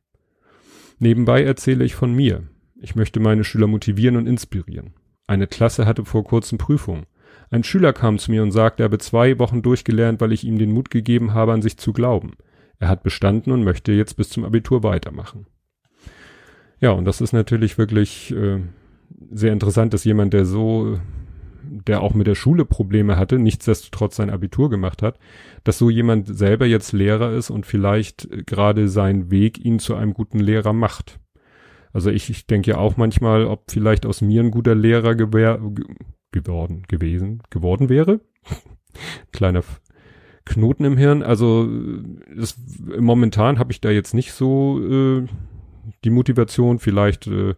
Nebenbei 1.00 1.44
erzähle 1.44 1.84
ich 1.84 1.96
von 1.96 2.14
mir. 2.14 2.44
Ich 2.80 2.96
möchte 2.96 3.20
meine 3.20 3.44
Schüler 3.44 3.66
motivieren 3.66 4.18
und 4.18 4.28
inspirieren. 4.28 4.94
Eine 5.26 5.48
Klasse 5.48 5.88
hatte 5.88 6.06
vor 6.06 6.24
kurzem 6.24 6.60
Prüfungen. 6.60 7.08
Ein 7.50 7.64
Schüler 7.64 7.92
kam 7.92 8.20
zu 8.20 8.30
mir 8.30 8.44
und 8.44 8.52
sagte, 8.52 8.84
er 8.84 8.86
habe 8.86 9.00
zwei 9.00 9.40
Wochen 9.40 9.64
durchgelernt, 9.64 10.22
weil 10.22 10.32
ich 10.32 10.44
ihm 10.44 10.60
den 10.60 10.74
Mut 10.74 10.92
gegeben 10.92 11.34
habe, 11.34 11.54
an 11.54 11.64
sich 11.64 11.78
zu 11.78 11.92
glauben. 11.92 12.34
Er 12.78 12.88
hat 12.88 13.02
bestanden 13.02 13.52
und 13.52 13.64
möchte 13.64 13.94
jetzt 13.94 14.16
bis 14.16 14.30
zum 14.30 14.46
Abitur 14.46 14.84
weitermachen. 14.84 15.48
Ja, 16.80 16.92
und 16.92 17.06
das 17.06 17.20
ist 17.20 17.34
natürlich 17.34 17.80
wirklich 17.80 18.32
äh, 18.32 18.60
sehr 19.32 19.54
interessant, 19.54 19.94
dass 19.94 20.04
jemand, 20.04 20.34
der 20.34 20.46
so, 20.46 21.00
der 21.64 22.02
auch 22.02 22.14
mit 22.14 22.28
der 22.28 22.36
Schule 22.36 22.66
Probleme 22.66 23.18
hatte, 23.18 23.40
nichtsdestotrotz 23.40 24.16
sein 24.16 24.30
Abitur 24.30 24.70
gemacht 24.70 25.02
hat, 25.02 25.20
dass 25.64 25.78
so 25.78 25.90
jemand 25.90 26.36
selber 26.38 26.66
jetzt 26.66 26.94
Lehrer 26.94 27.32
ist 27.32 27.50
und 27.50 27.66
vielleicht 27.66 28.30
gerade 28.46 28.88
sein 28.88 29.32
Weg 29.32 29.64
ihn 29.64 29.80
zu 29.80 29.96
einem 29.96 30.14
guten 30.14 30.40
Lehrer 30.40 30.74
macht. 30.74 31.20
Also 31.94 32.10
ich, 32.10 32.30
ich 32.30 32.46
denke 32.46 32.72
ja 32.72 32.78
auch 32.78 32.98
manchmal, 32.98 33.46
ob 33.46 33.72
vielleicht 33.72 34.06
aus 34.06 34.22
mir 34.22 34.44
ein 34.44 34.52
guter 34.52 34.76
Lehrer 34.76 35.16
gewär, 35.16 35.62
geworden, 36.32 36.84
gewesen, 36.88 37.42
geworden 37.50 37.90
wäre. 37.90 38.20
Kleiner 39.32 39.64
Knoten 40.46 40.86
im 40.86 40.98
Hirn. 40.98 41.24
Also 41.24 41.68
das, 42.36 42.60
momentan 43.00 43.60
habe 43.60 43.72
ich 43.72 43.82
da 43.82 43.90
jetzt 43.90 44.14
nicht 44.14 44.34
so 44.34 44.80
äh, 44.80 45.26
die 46.04 46.10
Motivation, 46.10 46.80
vielleicht 46.80 47.28
äh, 47.28 47.56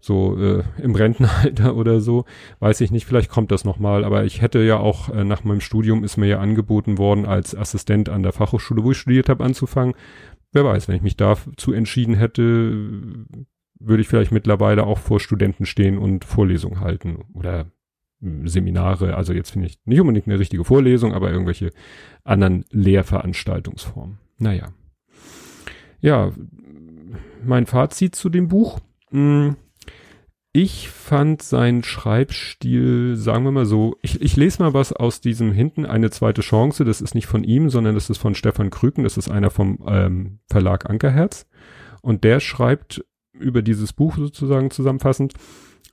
so 0.00 0.36
äh, 0.38 0.62
im 0.82 0.94
Rentenalter 0.94 1.76
oder 1.76 2.00
so, 2.00 2.24
weiß 2.60 2.80
ich 2.80 2.90
nicht, 2.90 3.06
vielleicht 3.06 3.30
kommt 3.30 3.52
das 3.52 3.64
nochmal, 3.64 4.04
aber 4.04 4.24
ich 4.24 4.42
hätte 4.42 4.60
ja 4.60 4.78
auch 4.78 5.08
äh, 5.08 5.24
nach 5.24 5.44
meinem 5.44 5.60
Studium 5.60 6.04
ist 6.04 6.16
mir 6.16 6.26
ja 6.26 6.40
angeboten 6.40 6.98
worden, 6.98 7.26
als 7.26 7.54
Assistent 7.54 8.08
an 8.08 8.22
der 8.22 8.32
Fachhochschule, 8.32 8.84
wo 8.84 8.92
ich 8.92 8.98
studiert 8.98 9.28
habe, 9.28 9.44
anzufangen. 9.44 9.94
Wer 10.52 10.64
weiß, 10.64 10.88
wenn 10.88 10.96
ich 10.96 11.02
mich 11.02 11.16
dazu 11.16 11.72
entschieden 11.72 12.14
hätte, 12.14 12.76
würde 13.78 14.00
ich 14.02 14.08
vielleicht 14.08 14.32
mittlerweile 14.32 14.86
auch 14.86 14.98
vor 14.98 15.18
Studenten 15.18 15.66
stehen 15.66 15.98
und 15.98 16.24
Vorlesungen 16.24 16.80
halten 16.80 17.24
oder 17.32 17.66
Seminare, 18.44 19.16
also 19.16 19.32
jetzt 19.32 19.50
finde 19.50 19.66
ich 19.66 19.80
nicht 19.84 20.00
unbedingt 20.00 20.28
eine 20.28 20.38
richtige 20.38 20.64
Vorlesung, 20.64 21.12
aber 21.12 21.32
irgendwelche 21.32 21.70
anderen 22.22 22.64
Lehrveranstaltungsformen. 22.70 24.18
Naja. 24.38 24.68
Ja, 26.00 26.32
mein 27.44 27.66
Fazit 27.66 28.14
zu 28.14 28.28
dem 28.28 28.48
Buch. 28.48 28.80
Hm, 29.10 29.56
ich 30.54 30.90
fand 30.90 31.40
seinen 31.40 31.82
Schreibstil, 31.82 33.16
sagen 33.16 33.44
wir 33.44 33.52
mal 33.52 33.64
so, 33.64 33.96
ich, 34.02 34.20
ich 34.20 34.36
lese 34.36 34.62
mal 34.62 34.74
was 34.74 34.92
aus 34.92 35.22
diesem 35.22 35.50
hinten, 35.50 35.86
eine 35.86 36.10
zweite 36.10 36.42
Chance, 36.42 36.84
das 36.84 37.00
ist 37.00 37.14
nicht 37.14 37.26
von 37.26 37.42
ihm, 37.42 37.70
sondern 37.70 37.94
das 37.94 38.10
ist 38.10 38.18
von 38.18 38.34
Stefan 38.34 38.68
Krüken, 38.68 39.04
das 39.04 39.16
ist 39.16 39.30
einer 39.30 39.48
vom 39.48 39.78
ähm, 39.86 40.40
Verlag 40.50 40.90
Ankerherz. 40.90 41.46
Und 42.02 42.22
der 42.22 42.38
schreibt 42.38 43.02
über 43.32 43.62
dieses 43.62 43.94
Buch 43.94 44.16
sozusagen 44.16 44.70
zusammenfassend, 44.70 45.32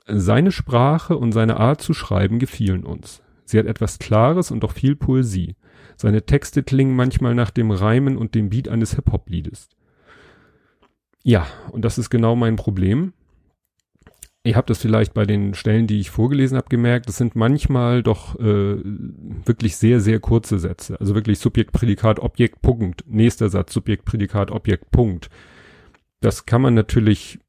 seine 0.05 0.51
Sprache 0.51 1.17
und 1.17 1.31
seine 1.31 1.57
Art 1.57 1.81
zu 1.81 1.93
schreiben 1.93 2.37
gefielen 2.37 2.83
uns. 2.83 3.21
Sie 3.45 3.57
hat 3.57 3.65
etwas 3.65 3.97
Klares 3.97 4.51
und 4.51 4.61
doch 4.61 4.73
viel 4.73 4.97
Poesie. 4.97 5.55
Seine 5.95 6.25
Texte 6.25 6.63
klingen 6.63 6.95
manchmal 6.97 7.33
nach 7.33 7.51
dem 7.51 7.71
Reimen 7.71 8.17
und 8.17 8.35
dem 8.35 8.49
Beat 8.49 8.67
eines 8.67 8.95
Hip-Hop-Liedes. 8.95 9.69
Ja, 11.23 11.47
und 11.71 11.83
das 11.83 11.97
ist 11.97 12.09
genau 12.09 12.35
mein 12.35 12.55
Problem. 12.55 13.13
Ihr 14.43 14.55
habt 14.55 14.69
das 14.69 14.79
vielleicht 14.79 15.13
bei 15.13 15.25
den 15.25 15.53
Stellen, 15.53 15.85
die 15.85 15.99
ich 15.99 16.11
vorgelesen 16.11 16.57
habe, 16.57 16.69
gemerkt. 16.69 17.09
Das 17.09 17.17
sind 17.17 17.35
manchmal 17.35 18.03
doch 18.03 18.39
äh, 18.39 18.77
wirklich 18.83 19.75
sehr, 19.75 19.99
sehr 19.99 20.21
kurze 20.21 20.59
Sätze. 20.59 20.99
Also 20.99 21.13
wirklich 21.13 21.39
Subjekt, 21.39 21.73
Prädikat, 21.73 22.19
Objekt, 22.19 22.61
Punkt. 22.61 23.03
Nächster 23.05 23.49
Satz, 23.49 23.73
Subjekt, 23.73 24.05
Prädikat, 24.05 24.49
Objekt, 24.49 24.91
Punkt. 24.91 25.29
Das 26.21 26.45
kann 26.45 26.61
man 26.61 26.73
natürlich, 26.73 27.39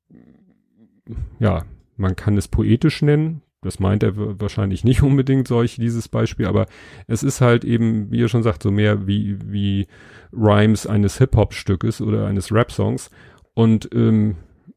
ja, 1.39 1.65
man 1.97 2.17
kann 2.17 2.37
es 2.37 2.49
poetisch 2.49 3.03
nennen. 3.03 3.43
Das 3.63 3.79
meint 3.79 4.03
er 4.03 4.41
wahrscheinlich 4.41 4.83
nicht 4.83 5.03
unbedingt 5.05 5.47
solch, 5.47 5.77
dieses 5.77 6.09
Beispiel, 6.09 6.47
aber 6.47 6.67
es 7.07 7.23
ist 7.23 7.41
halt 7.41 7.65
eben, 7.65 8.11
wie 8.11 8.23
er 8.23 8.29
schon 8.29 8.43
sagt, 8.43 8.63
so 8.63 8.71
mehr 8.71 9.07
wie, 9.07 9.39
wie 9.45 9.87
Rhymes 10.33 10.87
eines 10.87 11.19
Hip-Hop-Stückes 11.19 12.01
oder 12.01 12.27
eines 12.27 12.53
Rap-Songs. 12.53 13.11
Und 13.55 13.89
ähm, 13.95 14.37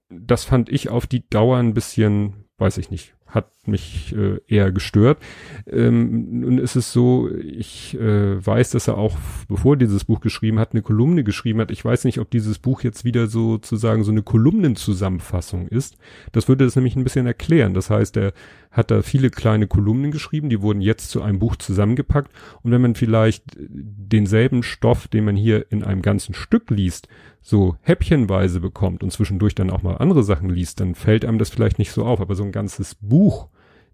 das 0.10 0.44
fand 0.44 0.70
ich 0.70 0.90
auf 0.90 1.08
die 1.08 1.28
Dauer 1.30 1.58
ein 1.58 1.74
bisschen, 1.74 2.46
weiß 2.58 2.78
ich 2.78 2.92
nicht, 2.92 3.16
hat 3.34 3.50
mich 3.66 4.14
äh, 4.16 4.40
eher 4.48 4.72
gestört. 4.72 5.18
Ähm, 5.66 6.42
nun 6.42 6.58
ist 6.60 6.76
es 6.76 6.92
so, 6.92 7.30
ich 7.32 7.98
äh, 8.00 8.46
weiß, 8.46 8.72
dass 8.72 8.88
er 8.88 8.98
auch, 8.98 9.18
bevor 9.48 9.76
dieses 9.78 10.04
Buch 10.04 10.20
geschrieben 10.20 10.60
hat, 10.60 10.74
eine 10.74 10.82
Kolumne 10.82 11.24
geschrieben 11.24 11.60
hat. 11.60 11.72
Ich 11.72 11.84
weiß 11.84 12.06
nicht, 12.06 12.20
ob 12.20 12.30
dieses 12.30 12.60
Buch 12.60 12.82
jetzt 12.82 13.06
wieder 13.06 13.28
sozusagen 13.28 14.04
so 14.04 14.12
eine 14.12 14.22
Kolumnenzusammenfassung 14.22 15.68
ist. 15.68 15.98
Das 16.32 16.48
würde 16.48 16.66
es 16.66 16.76
nämlich 16.76 16.96
ein 16.96 17.04
bisschen 17.04 17.26
erklären. 17.26 17.74
Das 17.74 17.90
heißt, 17.90 18.18
er 18.18 18.34
hat 18.70 18.92
da 18.92 19.02
viele 19.02 19.30
kleine 19.30 19.68
Kolumnen 19.68 20.12
geschrieben, 20.12 20.50
die 20.50 20.62
wurden 20.62 20.82
jetzt 20.82 21.10
zu 21.10 21.22
einem 21.22 21.40
Buch 21.40 21.56
zusammengepackt. 21.56 22.32
Und 22.64 22.72
wenn 22.72 22.82
man 22.82 22.96
vielleicht 22.96 23.44
denselben 23.58 24.64
Stoff, 24.64 25.08
den 25.08 25.26
man 25.26 25.36
hier 25.36 25.72
in 25.72 25.84
einem 25.84 26.02
ganzen 26.02 26.34
Stück 26.34 26.70
liest, 26.70 27.08
so 27.46 27.76
häppchenweise 27.82 28.62
bekommt 28.62 29.04
und 29.04 29.12
zwischendurch 29.12 29.54
dann 29.54 29.70
auch 29.70 29.84
mal 29.84 29.98
andere 29.98 30.24
Sachen 30.24 30.50
liest, 30.50 30.80
dann 30.80 30.96
fällt 30.96 31.26
einem 31.26 31.38
das 31.38 31.50
vielleicht 31.50 31.78
nicht 31.78 31.92
so 31.92 32.06
auf. 32.06 32.22
Aber 32.22 32.36
so 32.36 32.44
ein 32.44 32.54
ganzes 32.54 32.96
Buch 32.96 33.23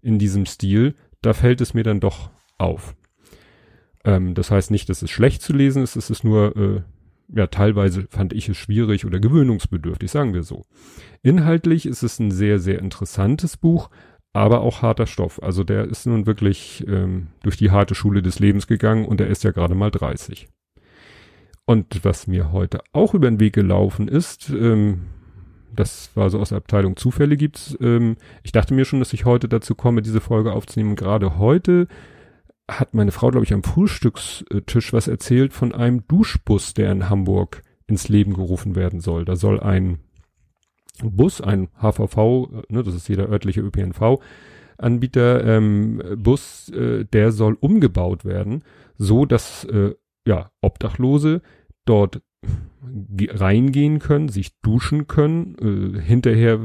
in 0.02 0.18
diesem 0.18 0.46
Stil, 0.46 0.94
da 1.22 1.32
fällt 1.32 1.60
es 1.60 1.74
mir 1.74 1.82
dann 1.82 2.00
doch 2.00 2.30
auf. 2.58 2.94
Ähm, 4.04 4.34
das 4.34 4.50
heißt 4.50 4.70
nicht, 4.70 4.88
dass 4.88 5.02
es 5.02 5.10
schlecht 5.10 5.42
zu 5.42 5.52
lesen 5.52 5.82
ist, 5.82 5.96
es 5.96 6.10
ist 6.10 6.24
nur, 6.24 6.56
äh, 6.56 6.82
ja, 7.32 7.46
teilweise 7.46 8.06
fand 8.08 8.32
ich 8.32 8.48
es 8.48 8.56
schwierig 8.56 9.04
oder 9.04 9.20
gewöhnungsbedürftig, 9.20 10.10
sagen 10.10 10.34
wir 10.34 10.42
so. 10.42 10.66
Inhaltlich 11.22 11.86
ist 11.86 12.02
es 12.02 12.18
ein 12.18 12.30
sehr, 12.30 12.58
sehr 12.58 12.78
interessantes 12.78 13.56
Buch, 13.56 13.90
aber 14.32 14.60
auch 14.60 14.82
harter 14.82 15.06
Stoff. 15.06 15.42
Also 15.42 15.64
der 15.64 15.84
ist 15.84 16.06
nun 16.06 16.26
wirklich 16.26 16.84
ähm, 16.88 17.28
durch 17.42 17.56
die 17.56 17.70
harte 17.70 17.94
Schule 17.94 18.22
des 18.22 18.38
Lebens 18.38 18.66
gegangen 18.66 19.04
und 19.04 19.20
er 19.20 19.28
ist 19.28 19.44
ja 19.44 19.50
gerade 19.50 19.74
mal 19.74 19.90
30. 19.90 20.48
Und 21.66 22.04
was 22.04 22.26
mir 22.26 22.52
heute 22.52 22.80
auch 22.92 23.14
über 23.14 23.30
den 23.30 23.38
Weg 23.38 23.52
gelaufen 23.52 24.08
ist, 24.08 24.50
ähm, 24.50 25.02
das 25.74 26.10
war 26.14 26.30
so 26.30 26.38
aus 26.40 26.50
der 26.50 26.58
Abteilung 26.58 26.96
Zufälle 26.96 27.36
gibt's. 27.36 27.76
Ähm, 27.80 28.16
ich 28.42 28.52
dachte 28.52 28.74
mir 28.74 28.84
schon, 28.84 28.98
dass 28.98 29.12
ich 29.12 29.24
heute 29.24 29.48
dazu 29.48 29.74
komme, 29.74 30.02
diese 30.02 30.20
Folge 30.20 30.52
aufzunehmen. 30.52 30.96
Gerade 30.96 31.38
heute 31.38 31.88
hat 32.68 32.94
meine 32.94 33.12
Frau, 33.12 33.30
glaube 33.30 33.44
ich, 33.44 33.52
am 33.52 33.62
Frühstückstisch 33.62 34.92
was 34.92 35.08
erzählt 35.08 35.52
von 35.52 35.74
einem 35.74 36.06
Duschbus, 36.06 36.74
der 36.74 36.92
in 36.92 37.08
Hamburg 37.08 37.62
ins 37.86 38.08
Leben 38.08 38.34
gerufen 38.34 38.76
werden 38.76 39.00
soll. 39.00 39.24
Da 39.24 39.36
soll 39.36 39.60
ein 39.60 39.98
Bus, 41.02 41.40
ein 41.40 41.68
HVV, 41.80 42.48
ne, 42.68 42.82
das 42.82 42.94
ist 42.94 43.08
jeder 43.08 43.28
örtliche 43.28 43.60
ÖPNV-Anbieter, 43.60 45.44
ähm, 45.44 46.02
Bus, 46.16 46.68
äh, 46.70 47.04
der 47.04 47.32
soll 47.32 47.56
umgebaut 47.58 48.24
werden, 48.24 48.62
so 48.96 49.24
dass 49.24 49.64
äh, 49.64 49.94
ja 50.26 50.50
Obdachlose 50.60 51.42
dort 51.84 52.22
reingehen 53.30 53.98
können, 53.98 54.28
sich 54.28 54.60
duschen 54.60 55.06
können, 55.06 55.56
äh, 55.96 56.00
hinterher 56.00 56.58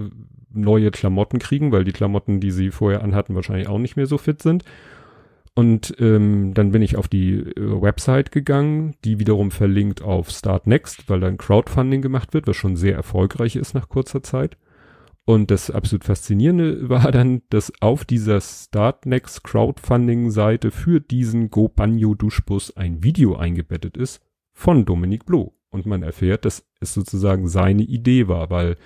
neue 0.51 0.91
Klamotten 0.91 1.39
kriegen, 1.39 1.71
weil 1.71 1.83
die 1.83 1.91
Klamotten, 1.91 2.39
die 2.39 2.51
sie 2.51 2.71
vorher 2.71 3.03
anhatten, 3.03 3.35
wahrscheinlich 3.35 3.67
auch 3.67 3.79
nicht 3.79 3.97
mehr 3.97 4.07
so 4.07 4.17
fit 4.17 4.41
sind. 4.41 4.63
Und 5.53 5.95
ähm, 5.99 6.53
dann 6.53 6.71
bin 6.71 6.81
ich 6.81 6.97
auf 6.97 7.07
die 7.07 7.35
äh, 7.35 7.81
Website 7.81 8.31
gegangen, 8.31 8.95
die 9.05 9.19
wiederum 9.19 9.51
verlinkt 9.51 10.01
auf 10.01 10.29
Start 10.29 10.67
Next, 10.67 11.09
weil 11.09 11.21
dann 11.21 11.37
Crowdfunding 11.37 12.01
gemacht 12.01 12.33
wird, 12.33 12.47
was 12.47 12.57
schon 12.57 12.75
sehr 12.75 12.95
erfolgreich 12.95 13.55
ist 13.55 13.73
nach 13.73 13.87
kurzer 13.87 14.21
Zeit. 14.21 14.57
Und 15.23 15.49
das 15.49 15.71
absolut 15.71 16.03
Faszinierende 16.03 16.89
war 16.89 17.11
dann, 17.11 17.41
dass 17.49 17.73
auf 17.81 18.05
dieser 18.05 18.41
Startnext 18.41 19.43
Crowdfunding 19.43 20.29
Seite 20.29 20.71
für 20.71 20.99
diesen 20.99 21.49
Go 21.49 21.67
Banjo 21.67 22.13
Duschbus 22.13 22.75
ein 22.75 23.03
Video 23.03 23.35
eingebettet 23.35 23.97
ist 23.97 24.21
von 24.53 24.85
Dominik 24.85 25.25
Bloh. 25.25 25.54
Und 25.75 25.85
man 25.85 26.03
erfährt, 26.03 26.45
dass 26.45 26.65
es 26.79 26.93
sozusagen 26.93 27.49
seine 27.49 27.83
Idee 27.83 28.29
war, 28.29 28.49
weil 28.49 28.77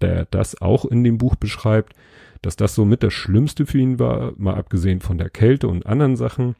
der 0.00 0.24
das 0.26 0.62
auch 0.62 0.84
in 0.84 1.02
dem 1.02 1.18
Buch 1.18 1.34
beschreibt, 1.34 1.94
dass 2.42 2.54
das 2.54 2.76
so 2.76 2.84
mit 2.84 3.02
das 3.02 3.12
Schlimmste 3.12 3.66
für 3.66 3.78
ihn 3.78 3.98
war, 3.98 4.32
mal 4.36 4.54
abgesehen 4.54 5.00
von 5.00 5.18
der 5.18 5.30
Kälte 5.30 5.66
und 5.66 5.84
anderen 5.84 6.14
Sachen, 6.14 6.54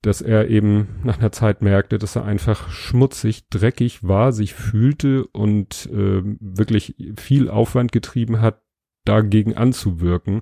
dass 0.00 0.22
er 0.22 0.48
eben 0.48 0.88
nach 1.04 1.18
einer 1.18 1.32
Zeit 1.32 1.60
merkte, 1.60 1.98
dass 1.98 2.16
er 2.16 2.24
einfach 2.24 2.70
schmutzig, 2.70 3.46
dreckig 3.50 4.02
war, 4.08 4.32
sich 4.32 4.54
fühlte 4.54 5.26
und 5.26 5.90
äh, 5.92 6.22
wirklich 6.40 6.96
viel 7.18 7.50
Aufwand 7.50 7.92
getrieben 7.92 8.40
hat, 8.40 8.62
dagegen 9.04 9.54
anzuwirken, 9.54 10.40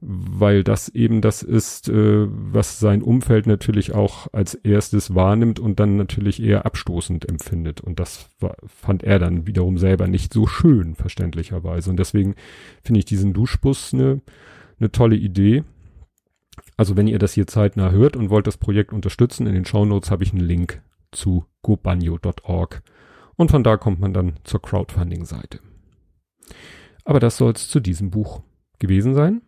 weil 0.00 0.64
das 0.64 0.88
eben 0.88 1.20
das 1.20 1.42
ist, 1.42 1.88
äh, 1.88 2.26
was 2.28 2.80
sein 2.80 3.02
Umfeld 3.02 3.46
natürlich 3.46 3.94
auch 3.94 4.28
als 4.32 4.54
erstes 4.54 5.14
wahrnimmt 5.14 5.60
und 5.60 5.78
dann 5.78 5.96
natürlich 5.96 6.42
eher 6.42 6.64
abstoßend 6.64 7.28
empfindet. 7.28 7.80
Und 7.80 8.00
das 8.00 8.30
war, 8.40 8.56
fand 8.66 9.02
er 9.02 9.18
dann 9.18 9.46
wiederum 9.46 9.76
selber 9.76 10.06
nicht 10.06 10.32
so 10.32 10.46
schön, 10.46 10.94
verständlicherweise. 10.94 11.90
Und 11.90 11.98
deswegen 11.98 12.34
finde 12.82 13.00
ich 13.00 13.04
diesen 13.04 13.34
Duschbus 13.34 13.92
eine 13.92 14.22
ne 14.78 14.90
tolle 14.90 15.16
Idee. 15.16 15.64
Also 16.76 16.96
wenn 16.96 17.06
ihr 17.06 17.18
das 17.18 17.34
hier 17.34 17.46
zeitnah 17.46 17.90
hört 17.90 18.16
und 18.16 18.30
wollt 18.30 18.46
das 18.46 18.56
Projekt 18.56 18.92
unterstützen, 18.92 19.46
in 19.46 19.54
den 19.54 19.66
Shownotes 19.66 20.10
habe 20.10 20.24
ich 20.24 20.32
einen 20.32 20.40
Link 20.40 20.82
zu 21.12 21.44
gobanyo.org 21.62 22.82
und 23.36 23.50
von 23.50 23.62
da 23.62 23.76
kommt 23.76 24.00
man 24.00 24.14
dann 24.14 24.34
zur 24.44 24.62
Crowdfunding-Seite. 24.62 25.60
Aber 27.04 27.20
das 27.20 27.36
soll 27.36 27.52
es 27.52 27.68
zu 27.68 27.80
diesem 27.80 28.10
Buch 28.10 28.42
gewesen 28.78 29.14
sein. 29.14 29.42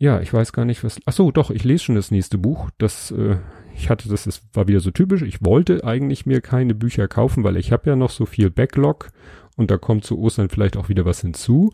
Ja, 0.00 0.20
ich 0.20 0.32
weiß 0.32 0.52
gar 0.52 0.64
nicht, 0.64 0.84
was. 0.84 1.00
Ach 1.06 1.12
so, 1.12 1.32
doch, 1.32 1.50
ich 1.50 1.64
lese 1.64 1.84
schon 1.84 1.96
das 1.96 2.12
nächste 2.12 2.38
Buch. 2.38 2.70
Das, 2.78 3.10
äh, 3.10 3.38
ich 3.74 3.90
hatte, 3.90 4.08
das 4.08 4.28
ist, 4.28 4.42
war 4.54 4.68
wieder 4.68 4.78
so 4.78 4.92
typisch. 4.92 5.22
Ich 5.22 5.44
wollte 5.44 5.82
eigentlich 5.84 6.24
mir 6.24 6.40
keine 6.40 6.74
Bücher 6.74 7.08
kaufen, 7.08 7.42
weil 7.42 7.56
ich 7.56 7.72
habe 7.72 7.90
ja 7.90 7.96
noch 7.96 8.10
so 8.10 8.24
viel 8.24 8.48
Backlog 8.48 9.10
und 9.56 9.72
da 9.72 9.76
kommt 9.76 10.04
zu 10.04 10.18
Ostern 10.20 10.50
vielleicht 10.50 10.76
auch 10.76 10.88
wieder 10.88 11.04
was 11.04 11.20
hinzu. 11.20 11.72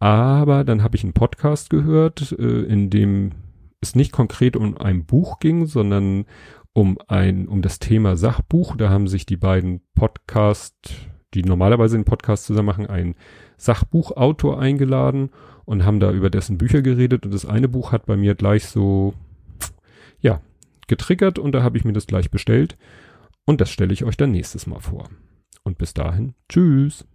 Aber 0.00 0.64
dann 0.64 0.82
habe 0.82 0.96
ich 0.96 1.04
einen 1.04 1.12
Podcast 1.12 1.70
gehört, 1.70 2.32
äh, 2.32 2.62
in 2.62 2.90
dem 2.90 3.30
es 3.80 3.94
nicht 3.94 4.10
konkret 4.10 4.56
um 4.56 4.76
ein 4.76 5.04
Buch 5.04 5.38
ging, 5.38 5.66
sondern 5.66 6.24
um 6.72 6.98
ein, 7.06 7.46
um 7.46 7.62
das 7.62 7.78
Thema 7.78 8.16
Sachbuch. 8.16 8.76
Da 8.76 8.90
haben 8.90 9.06
sich 9.06 9.26
die 9.26 9.36
beiden 9.36 9.80
Podcast, 9.94 10.74
die 11.34 11.44
normalerweise 11.44 11.94
einen 11.94 12.04
Podcast 12.04 12.46
zusammen 12.46 12.66
machen, 12.66 12.86
einen 12.86 13.14
Sachbuchautor 13.58 14.58
eingeladen 14.58 15.30
und 15.64 15.84
haben 15.84 16.00
da 16.00 16.10
über 16.12 16.30
dessen 16.30 16.58
Bücher 16.58 16.82
geredet. 16.82 17.24
Und 17.24 17.32
das 17.32 17.46
eine 17.46 17.68
Buch 17.68 17.92
hat 17.92 18.06
bei 18.06 18.16
mir 18.16 18.34
gleich 18.34 18.66
so, 18.66 19.14
ja, 20.20 20.40
getriggert 20.86 21.38
und 21.38 21.52
da 21.52 21.62
habe 21.62 21.78
ich 21.78 21.84
mir 21.84 21.92
das 21.92 22.06
gleich 22.06 22.30
bestellt. 22.30 22.76
Und 23.44 23.60
das 23.60 23.70
stelle 23.70 23.92
ich 23.92 24.04
euch 24.04 24.16
dann 24.16 24.30
nächstes 24.30 24.66
Mal 24.66 24.80
vor. 24.80 25.08
Und 25.62 25.78
bis 25.78 25.94
dahin, 25.94 26.34
tschüss. 26.48 27.06